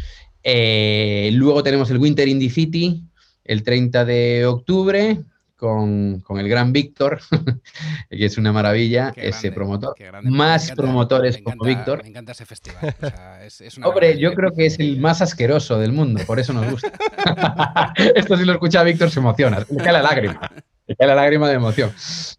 [0.44, 3.04] Eh, luego tenemos el Winter Indie City,
[3.46, 5.20] el 30 de octubre,
[5.56, 7.22] con, el gran Víctor,
[8.10, 9.96] que es una maravilla, ese promotor.
[10.24, 12.04] Más promotores como Víctor.
[12.04, 12.96] Me encanta ese festival.
[13.84, 16.92] Hombre, yo creo que es el más asqueroso del mundo, por eso nos gusta.
[18.16, 20.52] Esto si lo escucha Víctor se emociona, le cae la lágrima.
[20.88, 21.92] Le cae la lágrima de emoción.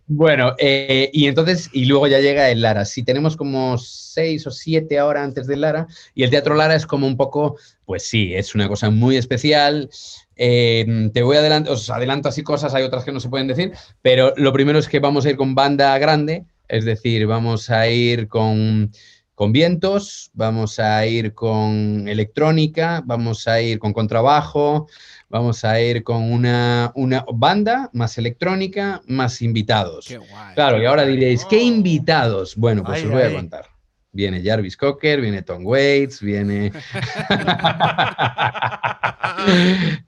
[0.06, 2.84] Bueno, eh, y entonces, y luego ya llega el Lara.
[2.84, 6.86] Si tenemos como seis o siete ahora antes del Lara, y el Teatro Lara es
[6.86, 9.90] como un poco, pues sí, es una cosa muy especial.
[10.36, 13.72] Em, te voy adelanto, os adelanto así cosas, hay otras que no se pueden decir,
[14.02, 17.88] pero lo primero es que vamos a ir con banda grande, es decir, vamos a
[17.88, 18.92] ir con,
[19.34, 24.88] con vientos, vamos a ir con electrónica, vamos a ir con contrabajo,
[25.30, 30.14] vamos a ir con una, una banda más electrónica, más invitados.
[30.54, 32.56] claro, y ahora diréis, ¿qué invitados?
[32.56, 33.75] Bueno, pues os voy a contar.
[34.16, 36.72] Viene Jarvis Cocker, viene Tom Waits, viene...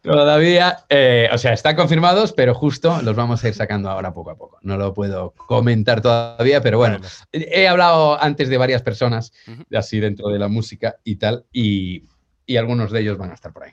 [0.02, 4.30] Todavía, eh, o sea, están confirmados, pero justo los vamos a ir sacando ahora poco
[4.30, 4.58] a poco.
[4.62, 7.00] No lo puedo comentar todavía, pero bueno,
[7.32, 9.32] he hablado antes de varias personas,
[9.72, 12.04] así dentro de la música y tal, y,
[12.46, 13.72] y algunos de ellos van a estar por ahí.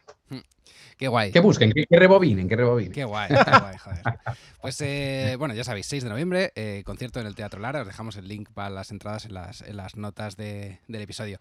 [0.98, 1.32] Qué guay.
[1.32, 2.94] Que busquen, que, rebobinen, que rebobinen.
[2.94, 4.02] Qué guay, qué guay, joder.
[4.62, 7.82] Pues eh, bueno, ya sabéis, 6 de noviembre, eh, concierto en el Teatro Lara.
[7.82, 11.38] Os dejamos el link para las entradas en las, en las notas del episodio.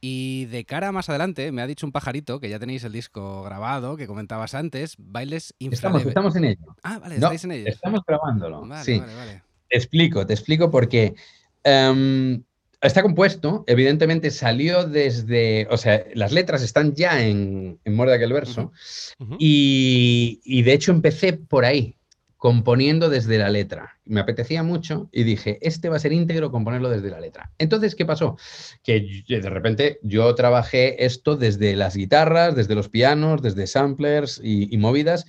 [0.00, 3.44] Y de cara más adelante, me ha dicho un pajarito que ya tenéis el disco
[3.44, 6.08] grabado, que comentabas antes, Bailes infraleves.
[6.08, 6.76] Estamos, estamos en ello.
[6.82, 7.68] Ah, vale, estáis en ello.
[7.68, 8.62] Estamos grabándolo.
[8.82, 8.98] sí.
[8.98, 9.42] Vale, vale.
[9.68, 11.14] Te explico, te explico porque.
[11.62, 12.42] Em,
[12.82, 18.32] Está compuesto, evidentemente salió desde, o sea, las letras están ya en, en Muerde aquel
[18.32, 18.72] verso,
[19.38, 21.96] Y, y, de hecho empecé por ahí,
[22.36, 23.98] componiendo desde la letra.
[24.04, 27.50] Me apetecía mucho y dije, este va a ser íntegro componerlo desde la letra.
[27.58, 28.36] Entonces, ¿qué pasó?
[28.82, 34.72] Que de repente yo trabajé esto desde las guitarras, desde los pianos, desde samplers y,
[34.72, 35.24] y movidas,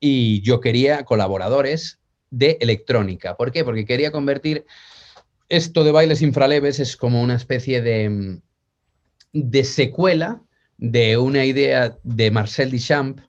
[0.00, 1.98] y yo quería colaboradores
[2.30, 3.36] de electrónica.
[3.36, 3.62] ¿Por qué?
[3.62, 4.64] Porque quería convertir
[5.48, 8.40] esto de bailes infraleves es como una especie de,
[9.32, 10.42] de secuela
[10.76, 13.20] de una idea de Marcel Duchamp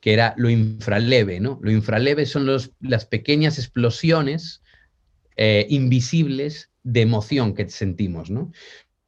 [0.00, 1.58] que era lo infraleve, ¿no?
[1.62, 4.62] Lo infraleve son los, las pequeñas explosiones
[5.36, 8.52] eh, invisibles de emoción que sentimos, ¿no?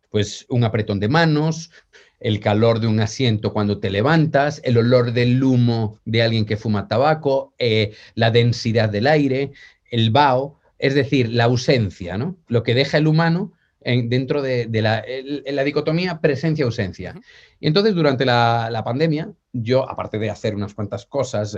[0.09, 1.71] Pues un apretón de manos,
[2.19, 6.57] el calor de un asiento cuando te levantas, el olor del humo de alguien que
[6.57, 9.53] fuma tabaco, eh, la densidad del aire,
[9.91, 12.37] el vaho es decir, la ausencia, ¿no?
[12.49, 15.05] Lo que deja el humano en, dentro de, la,
[15.47, 17.15] la, dicotomía presencia-ausencia.
[17.61, 21.57] Y entonces, durante la, pandemia, yo, aparte de hacer unas cuantas cosas,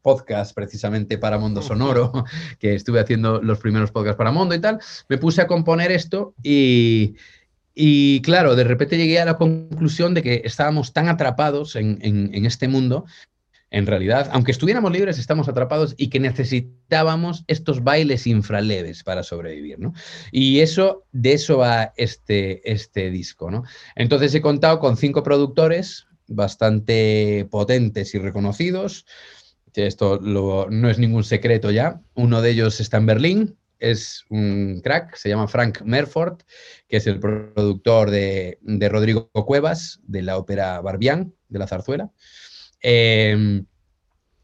[0.00, 2.12] podcast precisamente para Mundo Sonoro,
[2.58, 6.34] que estuve haciendo los primeros podcasts para Mundo y tal, me puse a componer esto
[6.42, 7.16] y,
[7.74, 12.46] y claro, de repente llegué a la conclusión de que estábamos tan atrapados en, en,
[12.46, 13.04] este mundo
[13.74, 19.80] en realidad, aunque estuviéramos libres, estamos atrapados y que necesitábamos estos bailes infraleves para sobrevivir,
[19.80, 19.92] ¿no?
[20.30, 23.64] Y eso, de eso va este, este disco, ¿no?
[23.96, 29.06] Entonces he contado con cinco productores bastante potentes y reconocidos.
[29.74, 32.00] Esto no es ningún secreto ya.
[32.14, 36.42] Uno de ellos está en Berlín, es un crack, se llama Frank Merford,
[36.86, 42.12] que es el productor de, de Rodrigo Cuevas, de la ópera Barbián, de la zarzuela.
[42.86, 43.64] Em,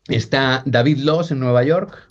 [0.08, 2.10] está David Loss en Nueva York.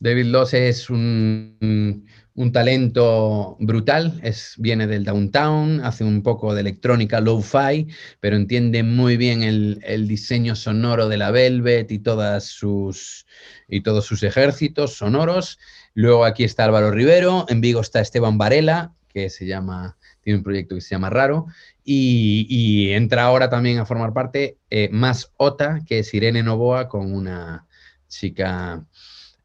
[0.00, 2.04] David Loss es un,
[2.52, 7.86] talento brutal, es, viene del downtown, hace un poco de electrónica low-fi,
[8.18, 13.26] pero entiende muy bien el, diseño sonoro de la Velvet y, todas sus,
[13.68, 15.60] y todos sus ejércitos sonoros.
[15.94, 20.44] Luego aquí está Álvaro Rivero, en Vigo está Esteban Varela, que se llama, tiene un
[20.44, 21.46] proyecto que se llama Raro,
[21.90, 27.14] y, entra ahora también a formar parte eh, más OTA, que es Irene Novoa, con
[27.14, 27.66] una
[28.08, 28.84] chica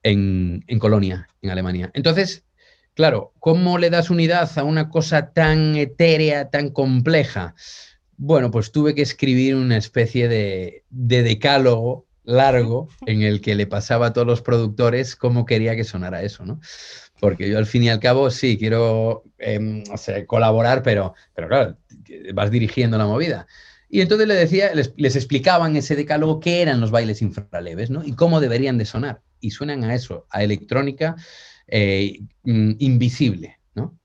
[0.04, 1.90] en, Colonia, en Alemania.
[1.94, 2.44] Entonces,
[2.96, 7.56] claro, ¿cómo le das unidad a una cosa tan etérea, tan compleja?
[8.18, 14.08] Bueno, pues tuve que escribir una especie de, decálogo largo en el que le pasaba
[14.08, 16.60] a todos los productores cómo quería que sonara eso, ¿no?
[17.24, 19.82] Porque yo al fin y al cabo sí quiero em,
[20.28, 21.78] colaborar, pero, pero claro,
[22.34, 23.48] vas dirigiendo la movida.
[23.88, 28.04] Y entonces le decía, les, les, explicaban ese decálogo qué eran los bailes infraleves, ¿no?
[28.04, 29.22] Y cómo deberían de sonar.
[29.40, 31.16] Y suenan a eso, a electrónica
[31.68, 33.98] eh, mm, invisible, ¿no?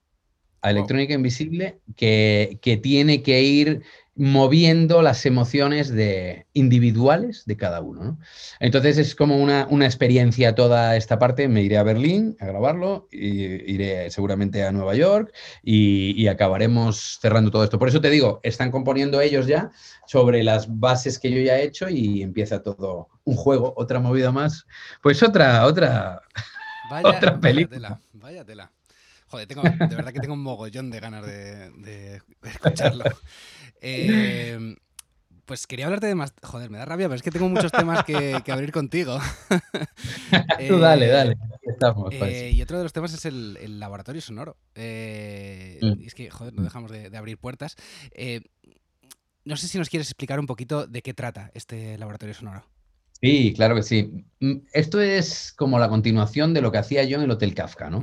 [0.61, 3.81] A electrónica invisible que, que, tiene que ir
[4.15, 8.19] moviendo las emociones de, individuales de cada uno.
[8.59, 11.47] Entonces es como una, experiencia toda esta parte.
[11.47, 17.49] Me iré a Berlín a grabarlo, y iré seguramente a Nueva York y, acabaremos cerrando
[17.49, 17.79] todo esto.
[17.79, 19.71] Por eso te digo, están componiendo ellos ya
[20.05, 24.31] sobre las bases que yo ya he hecho y empieza todo un juego, otra movida
[24.31, 24.65] más.
[25.01, 26.21] Pues otra, otra,
[27.03, 27.99] otra película.
[28.13, 28.71] Vaya tela,
[29.27, 33.05] Joder, de verdad que tengo un mogollón de ganas de escucharlo.
[33.81, 34.75] Eh,
[35.49, 36.31] pues quería hablarte de más.
[36.43, 39.17] Joder, me da rabia, pero es que tengo muchos temas que, abrir contigo.
[40.67, 41.37] Tú dale, eh, dale.
[41.63, 44.57] Estamos, eh, y otro de los temas es el, laboratorio sonoro.
[44.75, 46.05] Eh, mm.
[46.05, 47.77] Es que, joder, no dejamos de, abrir puertas.
[49.43, 52.63] no sé si nos quieres explicar un poquito de qué trata este laboratorio sonoro.
[53.21, 54.25] Sí, claro que sí.
[54.39, 57.89] Mm, esto es como la continuación de lo que hacía yo en el Hotel Kafka,
[57.89, 57.99] ¿no?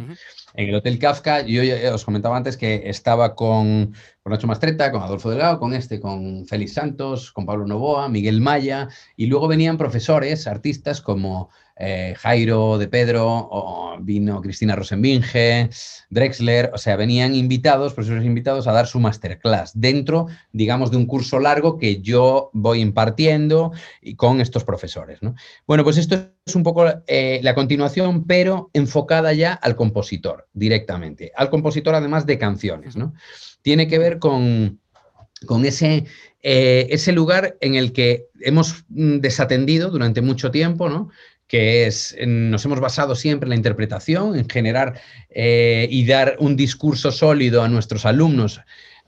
[0.55, 1.63] En el Hotel Kafka, yo
[1.95, 6.47] os comentaba antes que estaba con, con Nacho Mastreta, con Adolfo Delgado, con este, con
[6.47, 12.79] Félix Santos, con Pablo Novoa, Miguel Maya, y luego venían profesores, artistas como eh, Jairo
[12.79, 15.69] de Pedro, vino Cristina Rosenbinge,
[16.11, 21.07] Drexler, o sea, venían invitados, profesores invitados a dar su masterclass dentro, digamos, de un
[21.07, 25.23] curso largo que yo voy impartiendo y con estos profesores.
[25.23, 25.35] ¿no?
[25.67, 31.33] Bueno, pues esto es un poco eh, la continuación, pero enfocada ya al compositor directamente,
[31.37, 32.97] al compositor además de canciones.
[32.97, 33.15] ¿no?
[33.63, 34.81] Tiene que ver con,
[35.45, 36.07] con ese,
[36.43, 41.11] eh, ese lugar en el que hemos mm, desatendido durante mucho tiempo, ¿no?
[41.47, 46.57] Que es, nos hemos basado siempre en la interpretación, en generar eh, y dar un
[46.57, 48.61] discurso sólido a nuestros alumnos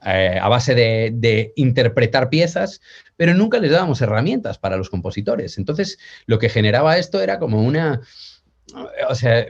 [0.07, 2.81] eh, a base de, interpretar piezas,
[3.17, 5.59] pero nunca les dábamos herramientas para los compositores.
[5.59, 8.01] Entonces, lo que generaba esto era como una,
[9.09, 9.47] o sea,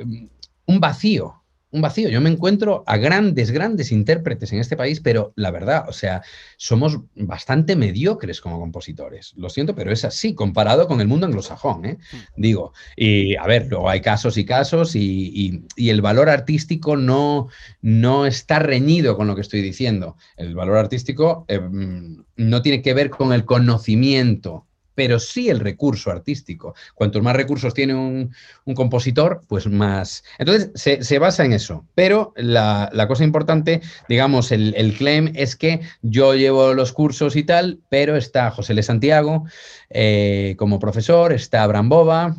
[0.64, 1.37] un vacío
[1.70, 2.08] un vacío.
[2.08, 6.22] Yo me encuentro a grandes, grandes intérpretes en este país, pero la verdad, o sea,
[6.56, 9.34] somos bastante mediocres como compositores.
[9.36, 11.98] Lo siento, pero es así, comparado con el mundo anglosajón, ¿eh?
[12.12, 12.40] Mm.
[12.40, 17.48] Digo, y a ver, luego hay casos y casos y, el valor artístico no,
[17.80, 20.16] no está reñido con lo que estoy diciendo.
[20.36, 24.67] El valor artístico eh, mm, no tiene que ver con el conocimiento
[24.98, 26.74] pero sí el recurso artístico.
[26.96, 28.32] Cuantos más recursos tiene un,
[28.74, 30.24] compositor, pues más.
[30.40, 31.86] Entonces, se, basa en eso.
[31.94, 37.44] Pero la, cosa importante, digamos, el, el, claim es que yo llevo los cursos y
[37.44, 39.44] tal, pero está José Le Santiago
[39.88, 42.36] eh, como profesor, está Abraham Boba,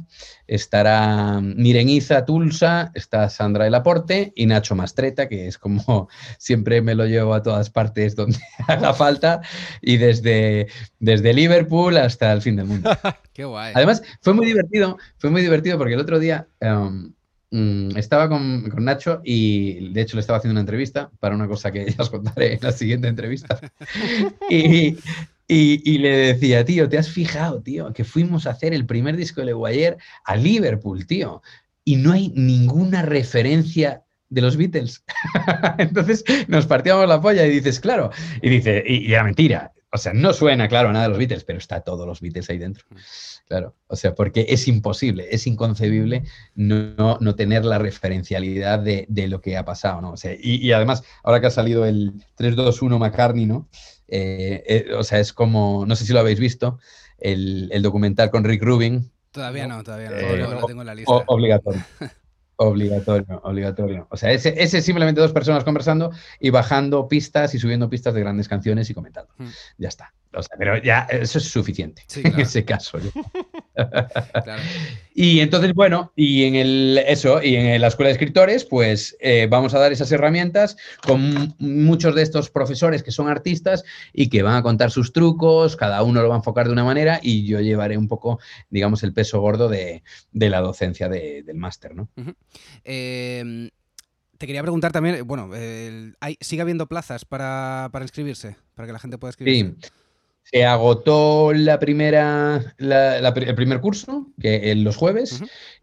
[0.49, 6.09] estará Mireniza Tulsa, está Sandra del Aporte y Nacho Mastreta, que es como
[6.39, 9.41] siempre me lo llevo a todas partes donde haga falta,
[9.81, 10.67] y desde,
[10.99, 12.89] desde Liverpool hasta el fin del mundo.
[13.33, 13.73] Qué guay.
[13.75, 16.47] Además, fue muy divertido, fue muy divertido porque el otro día
[17.51, 21.47] mm, estaba con, con, Nacho y de hecho le estaba haciendo una entrevista para una
[21.47, 23.59] cosa que ya os contaré en la siguiente entrevista.
[24.49, 24.97] y,
[25.51, 29.41] y, le decía, tío, ¿te has fijado, tío, que fuimos a hacer el primer disco
[29.41, 31.41] de Leguayer a Liverpool, tío?
[31.83, 35.03] Y no hay ninguna referencia de los Beatles.
[35.79, 38.11] Entonces nos partíamos la polla y dices, claro.
[38.43, 39.73] Y dice, y, era mentira.
[39.91, 42.59] O sea, no suena, claro, nada de los Beatles, pero está todos los Beatles ahí
[42.59, 42.85] dentro.
[43.47, 49.27] Claro, o sea, porque es imposible, es inconcebible no, no tener la referencialidad de, de,
[49.27, 50.11] lo que ha pasado, ¿no?
[50.11, 53.67] O sea, y, y, además, ahora que ha salido el 321 McCartney, ¿no?
[54.11, 56.79] Eh, eh, o sea, es como, no sé si lo habéis visto,
[57.17, 59.11] el, documental con Rick Rubin.
[59.31, 61.23] Todavía no, todavía no, eh, lo tengo en la lista.
[61.27, 61.83] Obligatorio.
[62.61, 64.07] Obligatorio, obligatorio.
[64.09, 68.19] O sea, ese, ese simplemente dos personas conversando y bajando pistas y subiendo pistas de
[68.19, 69.33] grandes canciones y comentando.
[69.37, 69.47] Hmm.
[69.77, 70.13] Ya está.
[70.33, 72.99] O sea, pero ya eso es suficiente en ese caso.
[75.15, 79.47] Y entonces, bueno, y en el eso, y en la escuela de escritores, pues eh,
[79.49, 84.43] vamos a dar esas herramientas con muchos de estos profesores que son artistas y que
[84.43, 87.45] van a contar sus trucos, cada uno lo va a enfocar de una manera y
[87.45, 88.39] yo llevaré un poco,
[88.69, 92.07] digamos, el peso gordo de, la docencia del máster, ¿no?
[92.85, 93.69] Em,
[94.37, 95.49] te quería preguntar también, bueno,
[96.39, 98.55] ¿sigue habiendo plazas para, para inscribirse?
[98.73, 99.75] Para que la gente pueda inscribirse.
[99.81, 99.89] Sí.
[100.43, 105.41] Se agotó la primera, el primer curso, que en los jueves,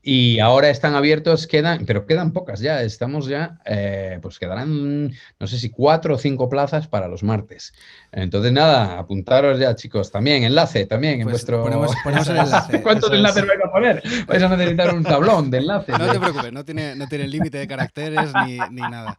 [0.08, 5.46] y ahora están abiertos, quedan, pero quedan pocas ya, estamos ya, eh, pues quedarán, no
[5.48, 7.74] sé si cuatro o cinco plazas para los martes.
[8.12, 11.62] Entonces, nada, apuntaros ya, chicos, también, enlace, también en pues vuestro...
[11.62, 11.92] Ponemos,
[12.28, 12.82] el enlace.
[12.82, 14.02] ¿Cuántos enlaces vais a poner?
[14.26, 15.98] Vais a necesitar un tablón de enlaces.
[15.98, 19.18] No te preocupes, no tiene, no tiene límite de caracteres ni, ni nada.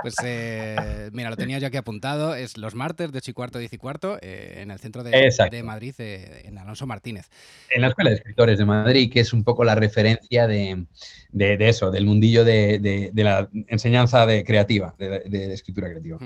[0.00, 3.58] Pues eh, mira, lo tenía yo aquí apuntado, es los martes de 8 y cuarto,
[3.58, 7.28] 10 y cuarto, eh, en el centro de, de Madrid, en Alonso Martínez.
[7.70, 10.86] En la Escuela de Escritores de Madrid, que es un poco la referencia de,
[11.32, 16.18] eso, del mundillo de, la enseñanza de creativa, de, escritura creativa.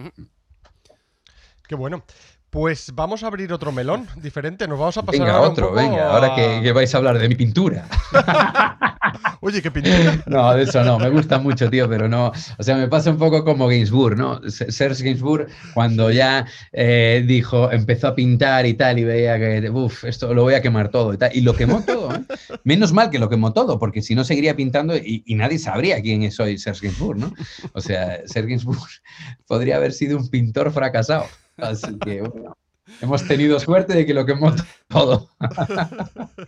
[1.68, 2.04] Qué bueno.
[2.50, 4.66] Pues vamos a abrir otro melón diferente.
[4.66, 6.94] Nos vamos a pasar Venga, ahora un otro, poco venga, a- ahora que, que vais
[6.94, 7.86] a hablar de mi pintura.
[9.40, 10.22] Oye, qué pintura.
[10.26, 12.32] No, de eso no, me gusta mucho, tío, pero no.
[12.58, 14.40] O sea, me pasa un poco como Gainsbourg, ¿no?
[14.48, 20.04] Serge Gainsbourg, cuando ya eh, dijo, empezó a pintar y tal, y veía que, uff,
[20.04, 21.30] esto lo voy a quemar todo y tal.
[21.34, 22.22] Y lo quemó todo, ¿eh?
[22.64, 26.00] Menos mal que lo quemó todo, porque si no seguiría pintando y, y nadie sabría
[26.00, 27.32] quién soy Serge Gainsbourg, ¿no?
[27.72, 28.80] O sea, Serge Gainsbourg
[29.46, 31.26] podría haber sido un pintor fracasado.
[31.56, 32.56] Así que, bueno,
[33.00, 34.54] hemos tenido suerte de que lo quemó
[34.88, 35.28] todo.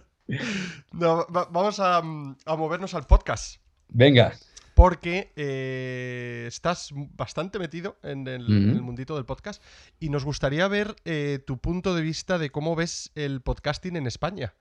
[0.92, 3.62] No, va- vamos a, mm, a movernos al podcast.
[3.88, 4.34] Venga.
[4.74, 8.82] Porque eh, estás bastante metido en el, en el Ujú.
[8.84, 9.62] mundito del podcast
[9.98, 14.06] y nos gustaría ver eh, tu punto de vista de cómo ves el podcasting en
[14.06, 14.52] España.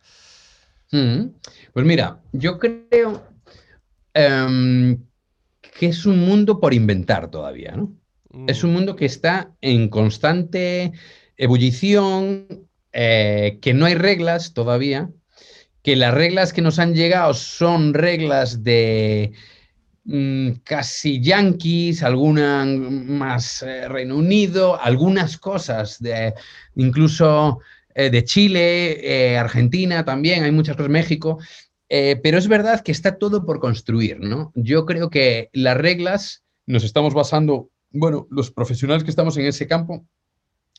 [0.90, 3.22] Pues mira, yo creo
[4.14, 5.04] em,
[5.78, 7.92] que es un mundo por inventar todavía, ¿no?
[8.48, 10.92] Es un mundo que está en constante
[11.38, 15.10] ebullición, eh, que no hay reglas todavía,
[15.84, 19.32] que las reglas que nos han llegado son reglas de
[20.06, 26.34] mm, casi yanquis, alguna más eh, Reino Unido, algunas cosas de
[26.76, 27.60] incluso
[27.96, 31.38] eh, de Chile, Argentina también, hay muchas cosas, México,
[31.90, 34.52] pero es verdad que está todo por construir, ¿no?
[34.56, 39.68] Yo creo que las reglas nos estamos basando, bueno, los profesionales que estamos en ese
[39.68, 40.06] campo,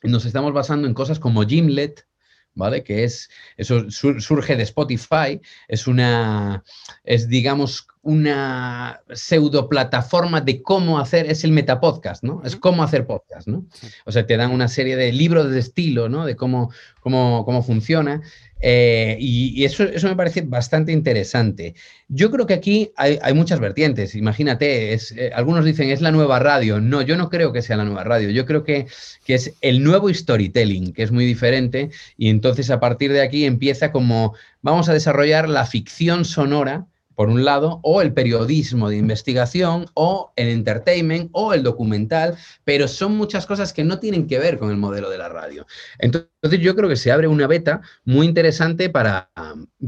[0.02, 2.06] nos estamos basando en cosas como Gimlet,
[2.54, 2.84] ¿vale?
[2.84, 6.62] Que es, eso sur- surge de Spotify, es una,
[7.04, 12.40] es digamos, una pseudo plataforma de cómo hacer, es el metapodcast, ¿no?
[12.42, 13.66] Es cómo hacer podcast, ¿no?
[14.06, 16.24] O sea, te dan una serie de libros de estilo, ¿no?
[16.24, 18.22] De cómo, cómo, cómo funciona.
[18.61, 21.74] eh, y y eso, eso me parece bastante interesante.
[22.09, 24.14] Yo creo que aquí hay, hay muchas vertientes.
[24.14, 26.80] Imagínate, es, eh, algunos dicen es la nueva radio.
[26.80, 28.30] No, yo no creo que sea la nueva radio.
[28.30, 28.86] Yo creo que,
[29.26, 31.90] que es el nuevo storytelling, que es muy diferente.
[32.16, 36.86] Y entonces a partir de aquí empieza como vamos a desarrollar la ficción sonora
[37.19, 42.87] por un lado, o el periodismo de investigación, o el entertainment, o el documental, pero
[42.87, 45.66] son muchas cosas que no tienen que ver con el modelo de la radio.
[45.99, 49.31] Entonces yo creo que se abre una beta muy interesante para,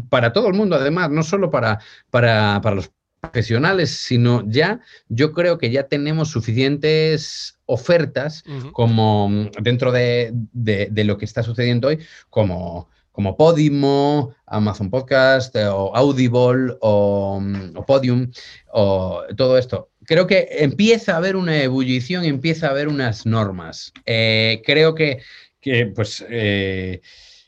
[0.08, 1.78] para todo el mundo, además, no solo para,
[2.10, 9.30] para, para los profesionales, sino ya yo creo que ya tenemos suficientes ofertas como
[9.62, 15.66] dentro de, de- de lo que está sucediendo hoy, como, como Podimo, Amazon Podcast, eh,
[15.66, 18.30] o Audible, o, mm, o Podium,
[18.72, 19.90] o todo esto.
[20.04, 23.92] Creo que empieza a haber una ebullición, empieza a haber unas normas.
[24.06, 25.20] Eh, creo que,
[25.60, 27.00] que, pues, eh,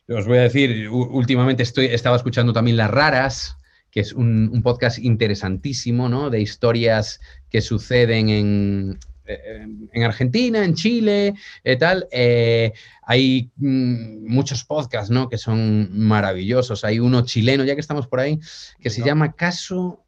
[0.09, 3.57] os voy a decir, últimamente estoy, estaba escuchando también Las Raras,
[3.91, 6.31] que es un, podcast interesantísimo, ¿no?
[6.31, 12.09] De historias que suceden en, en Argentina, en Chile, eh, tal.
[12.11, 15.29] Eh, hay mm, muchos podcasts, ¿no?
[15.29, 16.85] Que son maravillosos.
[16.85, 18.39] Hay uno chileno, ya que estamos por ahí,
[18.81, 20.05] que se llama Caso,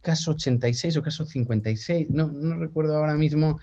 [0.00, 3.58] Caso 86 o Caso 56, no, no recuerdo ahora mismo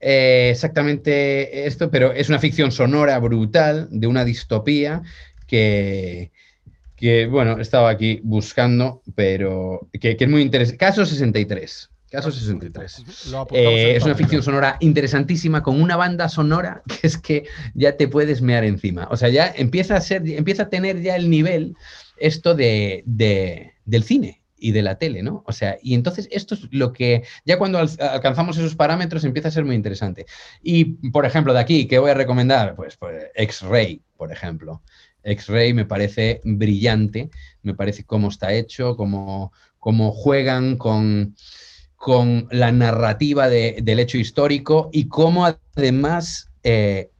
[0.00, 5.02] eh, exactamente esto, pero es una ficción sonora brutal de una distopía
[5.46, 6.32] que,
[6.96, 10.78] que bueno, estaba aquí buscando, pero que, que es muy interesante.
[10.78, 11.90] Caso 63.
[12.10, 12.98] Caso 63.
[12.98, 13.30] Ujú.
[13.30, 17.44] Lo apuntamos Eh, es una ficción sonora interesantísima con una banda sonora que es que
[17.74, 19.06] ya te puedes mear encima.
[19.10, 21.76] O sea, ya empieza a ser, empieza a tener ya el nivel
[22.16, 25.42] esto de, de- del cine y de la tele, ¿no?
[25.46, 29.48] O sea, y entonces esto es lo que ya cuando al- alcanzamos esos parámetros empieza
[29.48, 30.26] a ser muy interesante.
[30.62, 32.74] Y, por ejemplo, de aquí, ¿qué voy a recomendar?
[32.74, 34.82] Pues, pues X-Ray, por ejemplo.
[35.22, 37.30] X-Ray me parece brillante,
[37.62, 41.34] me parece cómo está hecho, cómo, cómo juegan con,
[42.00, 45.44] con la narrativa de- del hecho histórico y cómo
[45.76, 47.10] además eh,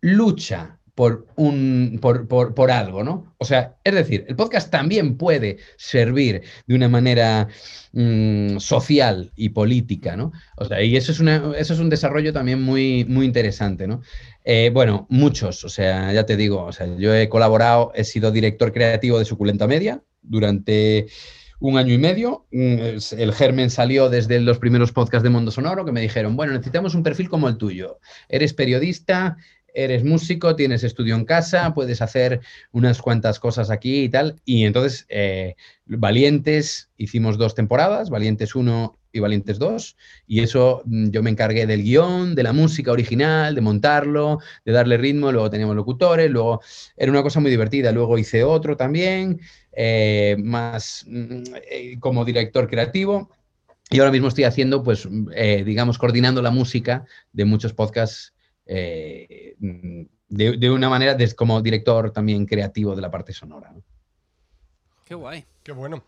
[0.00, 3.34] lucha por, un, por, por- por algo, ¿no?
[3.36, 7.48] O sea, es decir, el podcast también puede servir de una manera
[7.92, 10.32] mm, social y política, ¿no?
[10.56, 14.00] O sea, y eso es, una- eso es un desarrollo también muy, muy interesante, ¿no?
[14.44, 18.30] Eh, bueno, muchos, o sea, ya te digo, o sea, yo he colaborado, he sido
[18.32, 21.08] director creativo de Suculenta Media durante
[21.60, 22.46] un año y medio.
[22.50, 26.94] El germen salió desde los primeros podcasts de Mundo Sonoro que me dijeron, bueno, necesitamos
[26.94, 27.98] un perfil como el tuyo.
[28.28, 29.36] Eres periodista,
[29.76, 32.40] eres músico, tienes estudio en casa, puedes hacer
[32.72, 34.40] unas cuantas cosas aquí y tal.
[34.44, 35.54] Y entonces, eh,
[35.84, 39.96] Valientes, hicimos dos temporadas, Valientes 1 y Valientes 2,
[40.26, 44.72] y eso mm, yo me encargué del guion, de la música original, de montarlo, de
[44.72, 46.60] darle ritmo, luego teníamos locutores, luego
[46.96, 49.40] era una cosa muy divertida, luego hice otro también,
[49.72, 53.30] eh, más mm, eh, como director creativo,
[53.90, 58.34] y ahora mismo estoy haciendo, pues, eh, digamos, coordinando la música de muchos podcasts
[58.66, 59.54] eh,
[60.28, 63.72] de, una manera como director también creativo de la parte sonora.
[65.04, 65.44] Qué guay.
[65.62, 66.02] Qué bueno.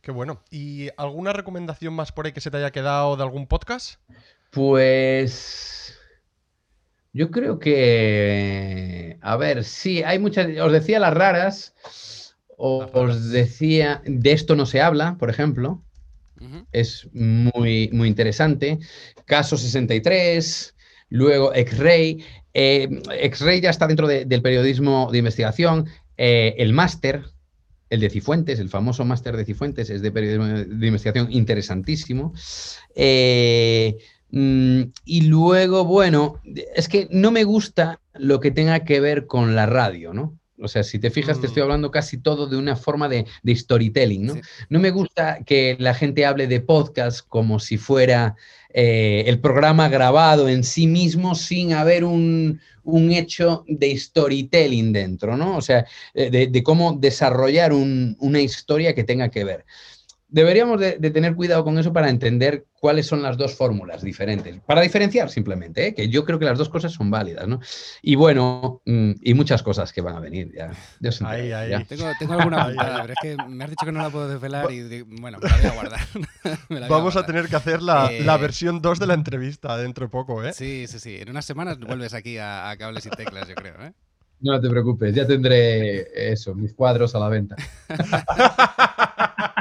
[0.00, 0.42] Qué bueno.
[0.50, 4.00] ¿Y alguna recomendación más por ahí que se te haya quedado de algún podcast?
[4.50, 5.98] Pues
[7.12, 14.32] yo creo que, a ver, sí, hay muchas, os decía las raras, os decía, de
[14.32, 15.82] esto no se habla, por ejemplo,
[16.72, 18.78] es muy, muy interesante.
[19.26, 20.74] Caso 63,
[21.10, 22.24] luego X-Ray.
[22.54, 22.88] Eh,
[23.22, 25.88] X-Ray ya está dentro del periodismo de investigación.
[26.16, 27.24] Eh, el máster,
[27.90, 32.32] el de Cifuentes, el famoso máster de Cifuentes, es de periodismo de investigación interesantísimo.
[32.94, 33.98] Eh,
[34.30, 36.40] mm, y luego, bueno,
[36.74, 40.39] es que no me gusta lo que tenga que ver con la radio, ¿no?
[40.60, 41.64] O sea, si te fijas, te estoy mm.
[41.64, 44.34] hablando casi todo de una forma de, storytelling, ¿no?
[44.68, 48.36] No me gusta que la gente hable de podcast como si fuera
[48.72, 52.60] eh, el programa grabado en sí mismo sin haber un,
[53.12, 55.56] hecho de storytelling dentro, ¿no?
[55.56, 59.64] O sea, eh, de, cómo desarrollar una historia que tenga que ver
[60.30, 64.80] deberíamos de, tener cuidado con eso para entender cuáles son las dos fórmulas diferentes, para
[64.80, 65.94] diferenciar simplemente, ¿eh?
[65.94, 67.60] que yo creo que las dos cosas son válidas, ¿no?
[68.00, 70.72] Y bueno, mm, y muchas cosas que van a venir, ya.
[71.26, 71.84] ahí, ahí.
[71.84, 75.02] Tengo, alguna pregunta, pero es que me has dicho que no la puedo desvelar y
[75.02, 76.00] bueno, me la voy a guardar.
[76.88, 80.10] Vamos a, tener que hacer la, la, eh, versión 2 de la entrevista dentro de
[80.10, 80.52] poco, ¿eh?
[80.52, 81.16] Sí, sí, sí.
[81.20, 83.92] En unas semanas vuelves aquí a, a cables y teclas, yo creo, ¿eh?
[84.40, 87.56] No te preocupes, ya tendré eso, mis cuadros a la venta.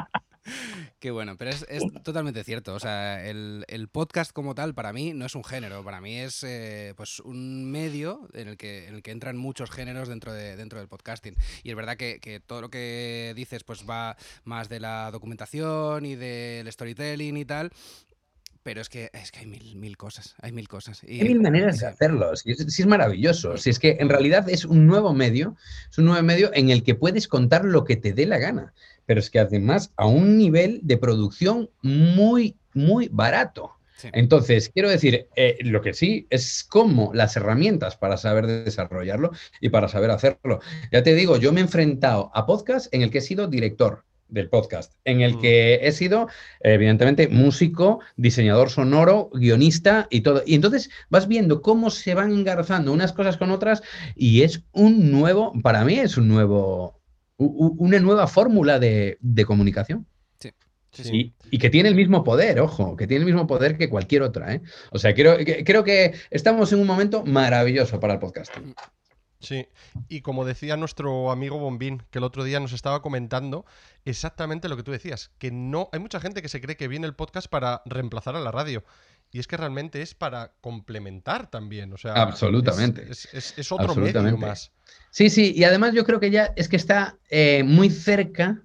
[0.99, 1.65] Qué bueno, pero es,
[2.03, 2.73] totalmente cierto.
[2.73, 6.43] O sea, el, podcast como tal para mí no es un género, para mí es
[6.43, 10.55] eh, pues un medio en el, que, en el que entran muchos géneros dentro, de,
[10.55, 11.35] dentro del podcasting.
[11.63, 16.15] Y es verdad que, todo lo que dices pues va más de la documentación y
[16.15, 17.71] del storytelling y tal,
[18.69, 21.01] pero es que, es que hay mil, mil cosas, hay mil cosas.
[21.01, 23.57] hay mil maneras de hacerlo, si es, es, maravilloso.
[23.57, 25.55] Si es que en realidad es un nuevo medio,
[25.89, 28.75] es un nuevo medio en el que puedes contar lo que te dé la gana
[29.07, 33.71] pero es que además a un nivel de producción muy, muy barato.
[34.13, 39.69] Entonces, quiero decir, eh, lo que sí es como las herramientas para saber desarrollarlo y
[39.69, 40.59] para saber hacerlo.
[40.91, 44.05] Ya te digo, yo me he enfrentado a podcast en el que he sido director
[44.29, 45.41] del podcast, en el mm.
[45.41, 46.27] que he sido,
[46.61, 50.43] evidentemente, músico, diseñador sonoro, guionista y todo.
[50.45, 53.81] Y entonces vas viendo cómo se van engarzando unas cosas con otras
[54.15, 56.99] y es un nuevo, para mí es un nuevo,
[57.37, 60.05] una nueva fórmula de, comunicación.
[60.39, 60.51] Sí.
[60.91, 64.23] Sí, Y, que tiene el mismo poder, ojo, que tiene el mismo poder que cualquier
[64.23, 64.55] otra.
[64.55, 64.61] ¿eh?
[64.91, 68.51] O sea, creo que, creo que estamos en un momento maravilloso para el podcast.
[69.39, 69.67] Sí,
[70.09, 73.65] y como decía nuestro amigo Bombín, que el otro día nos estaba comentando
[74.03, 77.07] exactamente lo que tú decías, que no hay mucha gente que se cree que viene
[77.07, 78.83] el podcast para reemplazar a la radio.
[79.31, 81.93] Y es que realmente es para complementar también.
[81.93, 83.09] O sea, absolutamente.
[83.11, 84.71] Es, otro medio más.
[85.11, 88.63] Sí, sí, y además yo creo que ya es que está eh, muy cerca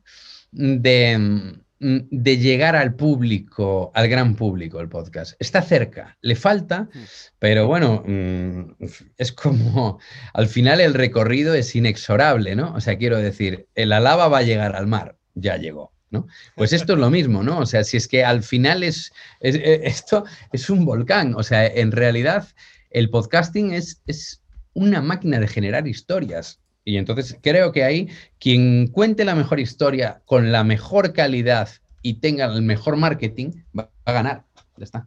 [0.51, 5.35] de, de, llegar al público, al gran público, el podcast.
[5.39, 6.99] Está cerca, le falta, mm.
[7.39, 8.85] pero bueno, mm,
[9.18, 9.99] es como,
[10.33, 12.75] al final el recorrido es inexorable, ¿no?
[12.75, 15.93] O sea, quiero decir, la lava va a llegar al mar, ya llegó.
[16.11, 16.29] ¿no?
[16.55, 17.59] Pues esto es lo mismo, ¿no?
[17.59, 21.66] O sea, si es que al final es, eh, esto es un volcán, o sea,
[21.66, 22.47] en realidad
[22.91, 24.41] el podcasting es, es
[24.75, 26.61] una máquina de generar historias.
[26.85, 28.09] Y entonces creo que ahí
[28.39, 31.68] quien cuente la mejor historia con la mejor calidad
[32.03, 34.45] y tenga el mejor marketing va a ganar.
[34.76, 35.07] Ya está.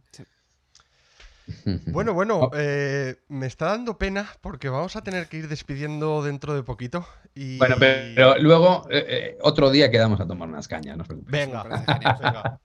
[1.86, 2.50] Bueno, bueno, oh.
[2.54, 7.06] eh, me está dando pena porque vamos a tener que ir despidiendo dentro de poquito.
[7.34, 7.56] Y...
[7.56, 10.98] Bueno, pero, luego eh, eh, otro día quedamos a tomar unas cañas.
[11.08, 12.60] venga, venga,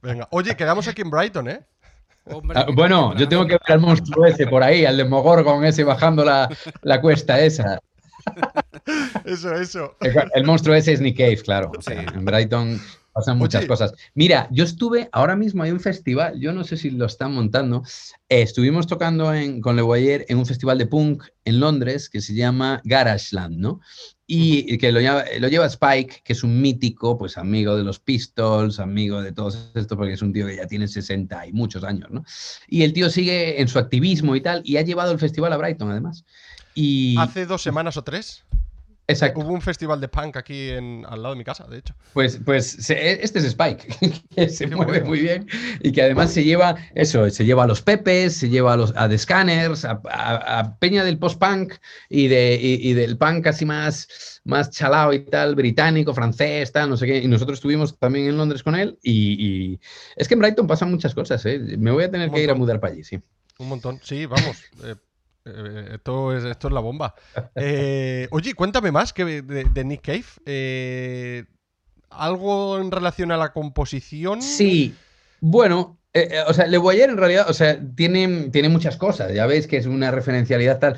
[0.00, 0.28] venga.
[0.30, 1.60] Oye, quedamos aquí en Brighton, ¿eh?
[2.54, 5.82] Ah, bueno, yo tengo que ver al monstruo ese por ahí, al de Mogorgon ese
[5.82, 7.80] bajando la, cuesta esa.
[9.24, 9.96] Eso, eso.
[10.34, 11.70] El, monstruo ese es Nick Cave, claro.
[11.86, 12.80] en Brighton
[13.12, 13.92] pasan muchas cosas.
[14.14, 17.82] Mira, yo estuve, ahora mismo hay un festival, yo no sé si lo están montando,
[18.28, 22.20] eh, estuvimos tocando en, con Le Boyer en un festival de punk en Londres que
[22.20, 23.80] se llama Garageland, ¿no?
[24.34, 28.00] y que lo lleva, lo lleva, Spike, que es un mítico, pues amigo de los
[28.00, 31.84] Pistols, amigo de todos esto, porque es un tío que ya tiene 60 y muchos
[31.84, 32.24] años, ¿no?
[32.66, 35.58] Y el tío sigue en su activismo y tal, y ha llevado el festival a
[35.58, 36.24] Brighton, además.
[36.74, 37.16] Y...
[37.18, 38.44] Hace dos semanas o tres.
[39.08, 39.40] Exacto.
[39.40, 41.94] Hubo un festival de punk aquí en, al lado de mi casa, de hecho.
[42.12, 43.88] Pues, pues este es Spike,
[44.34, 45.46] que se mueve muy bien
[45.80, 48.92] y que además se lleva eso, se lleva a los Pepes, se lleva a los
[48.96, 51.74] a The Scanners, a, Peña del post-punk
[52.08, 56.96] y, de, y, del punk casi más, más chalao y tal, británico, francés, tal, no
[56.96, 57.18] sé qué.
[57.18, 59.80] Y nosotros estuvimos también en Londres con él y,
[60.16, 61.58] es que en Brighton pasan muchas cosas, ¿eh?
[61.76, 63.20] Me voy a tener que ir a mudar para allí, sí.
[63.58, 64.56] Un montón, sí, vamos.
[64.84, 64.94] Eh,
[65.44, 67.14] Eh, esto, es, esto es la bomba.
[67.54, 70.24] Eh, oye, cuéntame más que de, Nick Cave.
[70.46, 71.44] Eh,
[72.10, 74.42] ¿Algo en relación a la composición?
[74.42, 74.94] Sí.
[75.40, 75.98] Bueno,
[76.46, 79.32] o sea, Le Boyer en realidad, o sea, tiene, tiene muchas cosas.
[79.32, 80.96] Ya veis que es una referencialidad tal.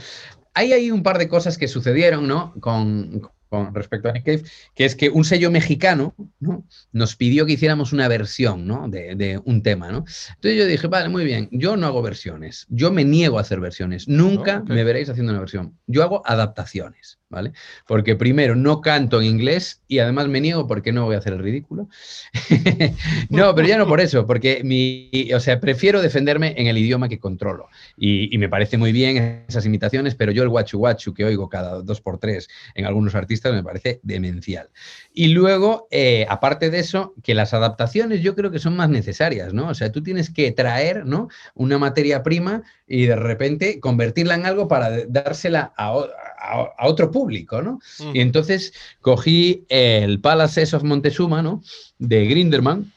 [0.55, 2.55] Hay ahí un par de cosas que sucedieron, ¿no?
[2.61, 4.43] Con, con respecto a Nick Cave,
[4.75, 6.65] que es que un sello mexicano ¿no?
[6.93, 8.89] nos pidió que hiciéramos una versión ¿no?
[8.89, 9.91] de, de, un tema.
[9.91, 9.99] ¿no?
[9.99, 13.61] Entonces yo dije, vale, muy bien, yo no hago versiones, yo me niego a hacer
[13.61, 17.19] versiones, nunca me veréis haciendo una versión, yo hago adaptaciones.
[17.35, 17.53] ¿vale?
[17.87, 21.33] Porque primero, no canto en inglés y además me niego porque no voy a hacer
[21.33, 21.89] el ridículo.
[23.29, 27.09] no, pero ya no por eso, porque mi, o sea, prefiero defenderme en el idioma
[27.09, 27.69] que controlo.
[27.97, 31.83] Y, me parece muy bien esas imitaciones, pero yo el guachu guachu que oigo cada
[31.83, 34.71] dos por tres en algunos artistas me parece demencial.
[35.13, 39.53] Y luego, eh, aparte de eso, que las adaptaciones yo creo que son más necesarias,
[39.53, 39.69] ¿no?
[39.69, 41.29] O sea, tú tienes que traer, ¿no?
[41.55, 45.95] Una materia prima y de repente convertirla en algo para dársela a,
[46.39, 47.81] a, otro público, ¿no?
[48.13, 51.63] Y entonces cogí el Palaces of Montezuma, ¿no?
[51.99, 52.93] De Grinderman,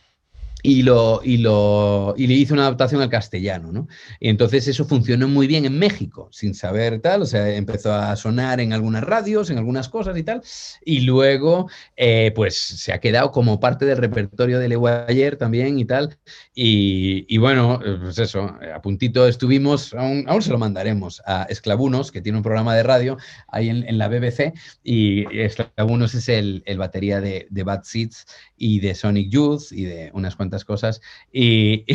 [0.68, 3.88] y, lo, y, lo, y le hice una adaptación al castellano, ¿no?
[4.20, 8.14] Y entonces eso funcionó muy bien en México, sin saber tal, o sea, empezó a
[8.18, 10.42] sonar en algunas radios, en algunas cosas y tal,
[10.84, 15.86] y luego, eh, pues, se ha quedado como parte del repertorio de Leguayer también y
[15.86, 16.18] tal,
[16.54, 22.40] y, bueno, pues eso, a puntito estuvimos, aún, se lo mandaremos a Esclavunos, que tiene
[22.40, 24.54] un programa de radio ahí en, la BBC,
[24.84, 28.26] y Esclavunos es el, el batería de, de Bad Seeds
[28.58, 31.02] y de Sonic Youth y de unas cuantas cosas
[31.32, 31.86] y,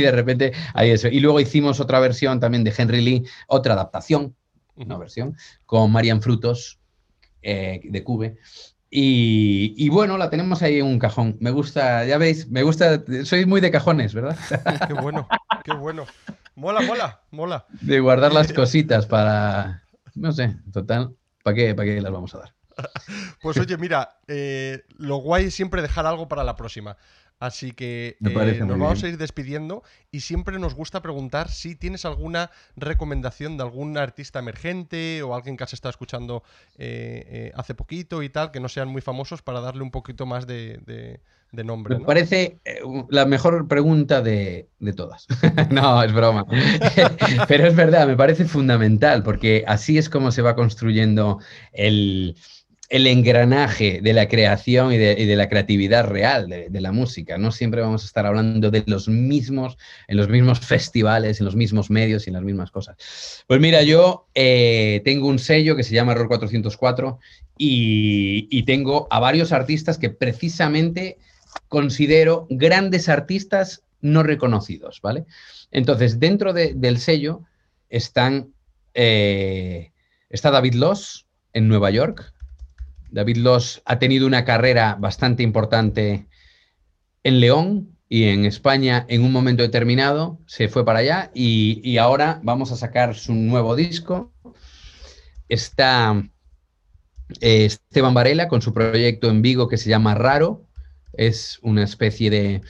[0.00, 1.08] de repente hay eso.
[1.08, 4.34] Y luego hicimos otra versión también de Henry Lee, otra adaptación,
[4.76, 6.78] una versión, con Marian Frutos
[7.42, 8.36] eh, de Cube.
[8.94, 11.38] Y, bueno, la tenemos ahí en un cajón.
[11.40, 14.36] Me gusta, ya veis, me gusta, soy muy de cajones, ¿verdad?
[14.86, 15.26] Qué bueno,
[15.64, 16.04] qué bueno.
[16.54, 17.64] Mola, mola, mola.
[17.80, 22.40] De guardar las cositas para, no sé, total, ¿para qué, para qué las vamos a
[22.40, 22.54] dar?
[23.40, 26.96] Pues oye, mira, eh, lo guay es siempre dejar algo para la próxima.
[27.42, 29.82] Así que eh, nos vamos a ir despidiendo
[30.12, 35.56] y siempre nos gusta preguntar si tienes alguna recomendación de algún artista emergente o alguien
[35.56, 36.44] que has estado escuchando
[36.78, 40.24] eh, eh, hace poquito y tal, que no sean muy famosos para darle un poquito
[40.24, 41.18] más de,
[41.50, 41.98] nombre.
[41.98, 42.60] Me parece
[43.10, 45.26] la mejor pregunta de, de todas.
[45.70, 46.46] no, es broma.
[47.48, 51.40] Pero es verdad, me parece fundamental porque así es como se va construyendo
[51.72, 52.36] el
[52.92, 57.38] el engranaje de la creación y de, la creatividad real de, la música.
[57.38, 59.78] No siempre vamos a estar hablando de los mismos,
[60.08, 63.44] en los mismos festivales, en los mismos medios y en las mismas cosas.
[63.46, 67.18] Pues mira, yo eh, tengo un sello que se llama Error 404
[67.56, 71.16] y, tengo a varios artistas que precisamente
[71.68, 75.24] considero grandes artistas no reconocidos, ¿vale?
[75.70, 77.40] Entonces, dentro del sello
[77.88, 78.52] están,
[78.92, 79.92] eh,
[80.28, 81.24] está David Loss
[81.54, 82.31] en Nueva York,
[83.12, 86.26] David Loss ha tenido una carrera bastante importante
[87.22, 92.40] en León y en España en un momento determinado, se fue para allá y, ahora
[92.42, 94.32] vamos a sacar su nuevo disco.
[95.48, 96.22] Está
[97.40, 100.66] eh, Esteban Varela con su proyecto en Vigo que se llama Raro,
[101.12, 102.62] es una especie de,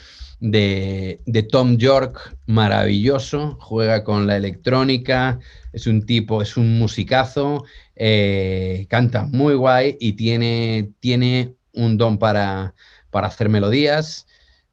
[0.43, 5.39] de, Tom York maravilloso, juega con la electrónica,
[5.73, 7.65] es un tipo, es un musicazo,
[7.95, 12.75] eh, canta muy guay y tiene, tiene un don para,
[13.11, 14.27] para hacer melodías.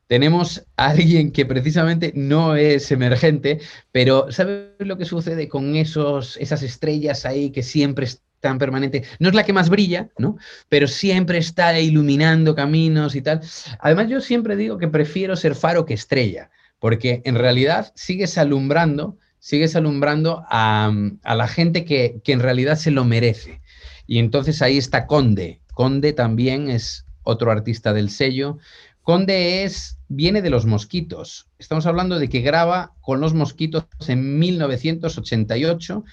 [0.07, 3.59] Tenemos a alguien que precisamente no es emergente,
[3.91, 9.07] pero ¿sabes lo que sucede con esos, esas estrellas ahí que siempre están permanentes?
[9.19, 10.37] No es la que más brilla, ¿no?
[10.69, 13.41] Pero siempre está iluminando caminos y tal.
[13.79, 19.17] Además, yo siempre digo que prefiero ser faro que estrella, porque en realidad sigues alumbrando
[19.39, 20.91] sigues alumbrando a,
[21.23, 23.61] la gente que, en realidad se lo merece.
[24.05, 25.61] Y entonces ahí está Conde.
[25.73, 28.57] Conde también es otro artista del sello.
[29.01, 31.47] Conde es, viene de los mosquitos.
[31.57, 36.03] Estamos hablando de que graba con los mosquitos en 1988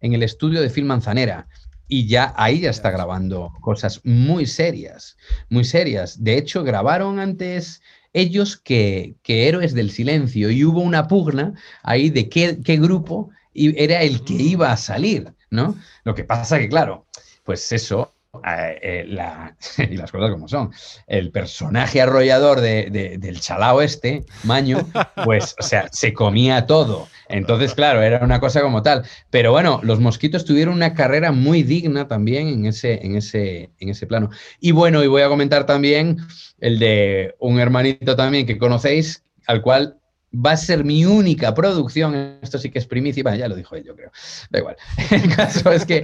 [0.00, 1.46] en el estudio de Phil Manzanera.
[1.88, 5.16] Y ya ahí ya está grabando cosas muy serias,
[5.48, 6.22] muy serias.
[6.22, 12.28] De hecho, grabaron antes ellos que, Héroes del Silencio y hubo una pugna ahí de
[12.28, 15.76] qué, qué grupo era el que iba a salir, ¿no?
[16.04, 17.06] Lo que pasa que, claro,
[17.44, 18.14] pues eso,
[18.46, 19.06] eh, eh,
[19.90, 20.72] y las cosas como son.
[21.06, 24.78] El personaje arrollador del chalao este, Maño,
[25.24, 27.08] pues, o sea, se comía todo.
[27.28, 29.04] Entonces, claro, era una cosa como tal.
[29.30, 33.90] Pero bueno, los mosquitos tuvieron una carrera muy digna también en ese, en ese, en
[33.90, 34.30] ese plano.
[34.60, 36.16] Y bueno, y voy a comentar también
[36.58, 39.98] el de un hermanito también que conocéis, al cual
[40.34, 43.76] va a ser mi única producción, esto sí que es primicia, bueno, ya lo dijo
[43.76, 44.10] él, yo creo,
[44.50, 44.76] da igual.
[45.10, 45.98] El caso es que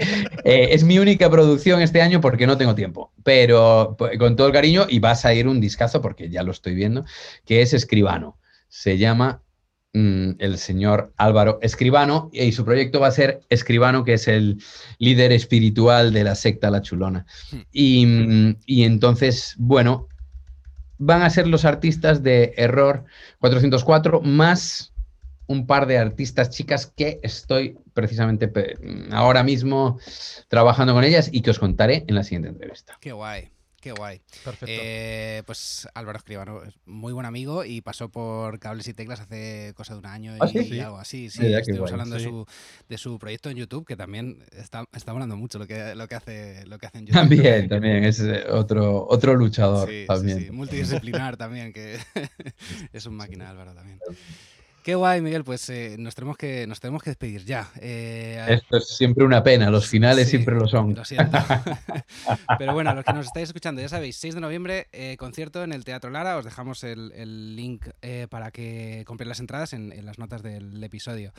[0.45, 4.53] eh, es mi única producción este año porque no tengo tiempo, pero con todo el
[4.53, 7.05] cariño y va a salir un discazo porque ya lo estoy viendo,
[7.45, 8.39] que es Escribano.
[8.69, 9.43] Se llama
[9.95, 14.63] mm, el señor Álvaro Escribano y su proyecto va a ser Escribano, que es el
[14.99, 17.25] líder espiritual de la secta La Chulona.
[17.51, 17.61] Hmm.
[17.73, 20.09] Y, mm, y entonces, bueno,
[20.99, 23.05] van a ser los artistas de Error
[23.41, 24.93] 404 más
[25.47, 28.53] un par de artistas chicas que estoy precisamente
[29.11, 29.99] ahora mismo
[30.49, 32.99] trabajando con ellas y que os contaré en la siguiente entrevista.
[33.01, 33.51] Qué guay.
[33.81, 34.21] Qué guay.
[34.45, 34.67] Perfecto.
[34.69, 39.73] Eh, pues Álvaro Escribano es muy buen amigo y pasó por Cables y Teclas hace
[39.77, 41.31] cosa de un año ¿Ah, y, algo así.
[41.31, 42.47] Sí, estuvimos hablando de, su,
[42.89, 46.17] de, su, proyecto en YouTube, que también está, está hablando mucho lo que, lo que,
[46.17, 47.21] hace, lo que hace en YouTube.
[47.21, 49.89] También, también, es eh, otro, otro luchador.
[50.09, 50.53] también.
[50.53, 51.99] multidisciplinar también, que
[52.93, 54.01] es un máquina Álvaro también.
[54.89, 55.45] Qué guay, Miguel.
[55.45, 57.71] Pues eh, nos, tenemos que, nos tenemos que despedir ya.
[57.79, 60.95] Eh, Esto es siempre una pena, los finales siempre lo son.
[60.95, 61.37] Lo siento.
[62.59, 65.75] Pero bueno, los que nos estáis escuchando, ya sabéis, 6 de noviembre, eh, concierto en
[65.75, 66.39] el Teatro Lara.
[66.39, 67.85] Os dejamos el, link
[68.31, 71.35] para que compréis las entradas en las notas del episodio.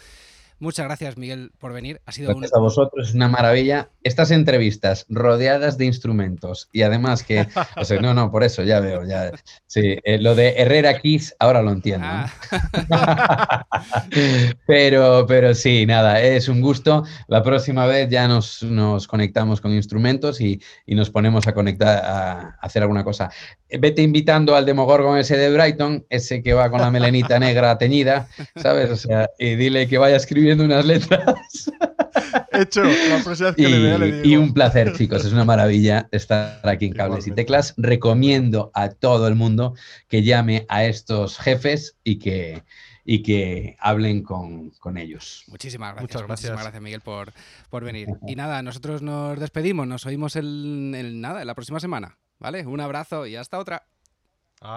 [0.59, 2.01] Muchas gracias, Miguel, por venir.
[2.05, 3.89] Ha sido gracias a vosotros, es una maravilla.
[4.03, 7.47] Estas entrevistas rodeadas de instrumentos y además que,
[7.77, 9.31] o sea, no, no, por eso ya veo, ya,
[9.67, 12.07] sí, eh, lo de Herrera Kiss ahora lo entiendo.
[12.09, 13.65] Ah.
[14.67, 17.03] pero, pero sí, nada, es un gusto.
[17.27, 22.03] La próxima vez ya nos, nos conectamos con instrumentos y, y, nos ponemos a conectar,
[22.03, 23.31] a hacer alguna cosa.
[23.77, 28.27] Vete invitando al Demogorgon ese de Brighton, ese que va con la melenita negra teñida,
[28.55, 28.89] ¿sabes?
[28.89, 31.71] O sea, y dile que vaya a escribir unas letras.
[32.51, 34.27] Hecho, la próxima que y, le vea le digo.
[34.27, 35.23] Y un placer, chicos.
[35.23, 37.73] Es una maravilla estar aquí en Cables y Teclas.
[37.77, 39.75] Recomiendo a todo el mundo
[40.07, 42.63] que llame a estos jefes y que,
[43.05, 45.43] y que hablen con, con, ellos.
[45.47, 46.01] Muchísimas gracias.
[46.01, 46.51] Muchas gracias.
[46.51, 47.33] Muchísimas gracias, Miguel, por,
[47.69, 48.09] por venir.
[48.27, 49.87] Y nada, nosotros nos despedimos.
[49.87, 52.17] Nos oímos el, el nada, la próxima semana.
[52.39, 52.65] ¿Vale?
[52.65, 53.85] Un abrazo y hasta otra.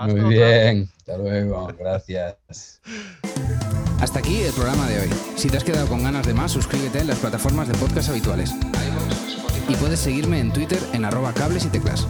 [0.06, 0.90] Muy bien.
[0.98, 1.68] Hasta luego.
[1.78, 2.80] Gracias.
[4.00, 5.10] Hasta aquí el programa de hoy.
[5.36, 8.52] Si te has quedado con ganas de más, suscríbete en las plataformas de podcast habituales.
[9.68, 12.06] Y puedes seguirme en Twitter en arroba cables y teclas.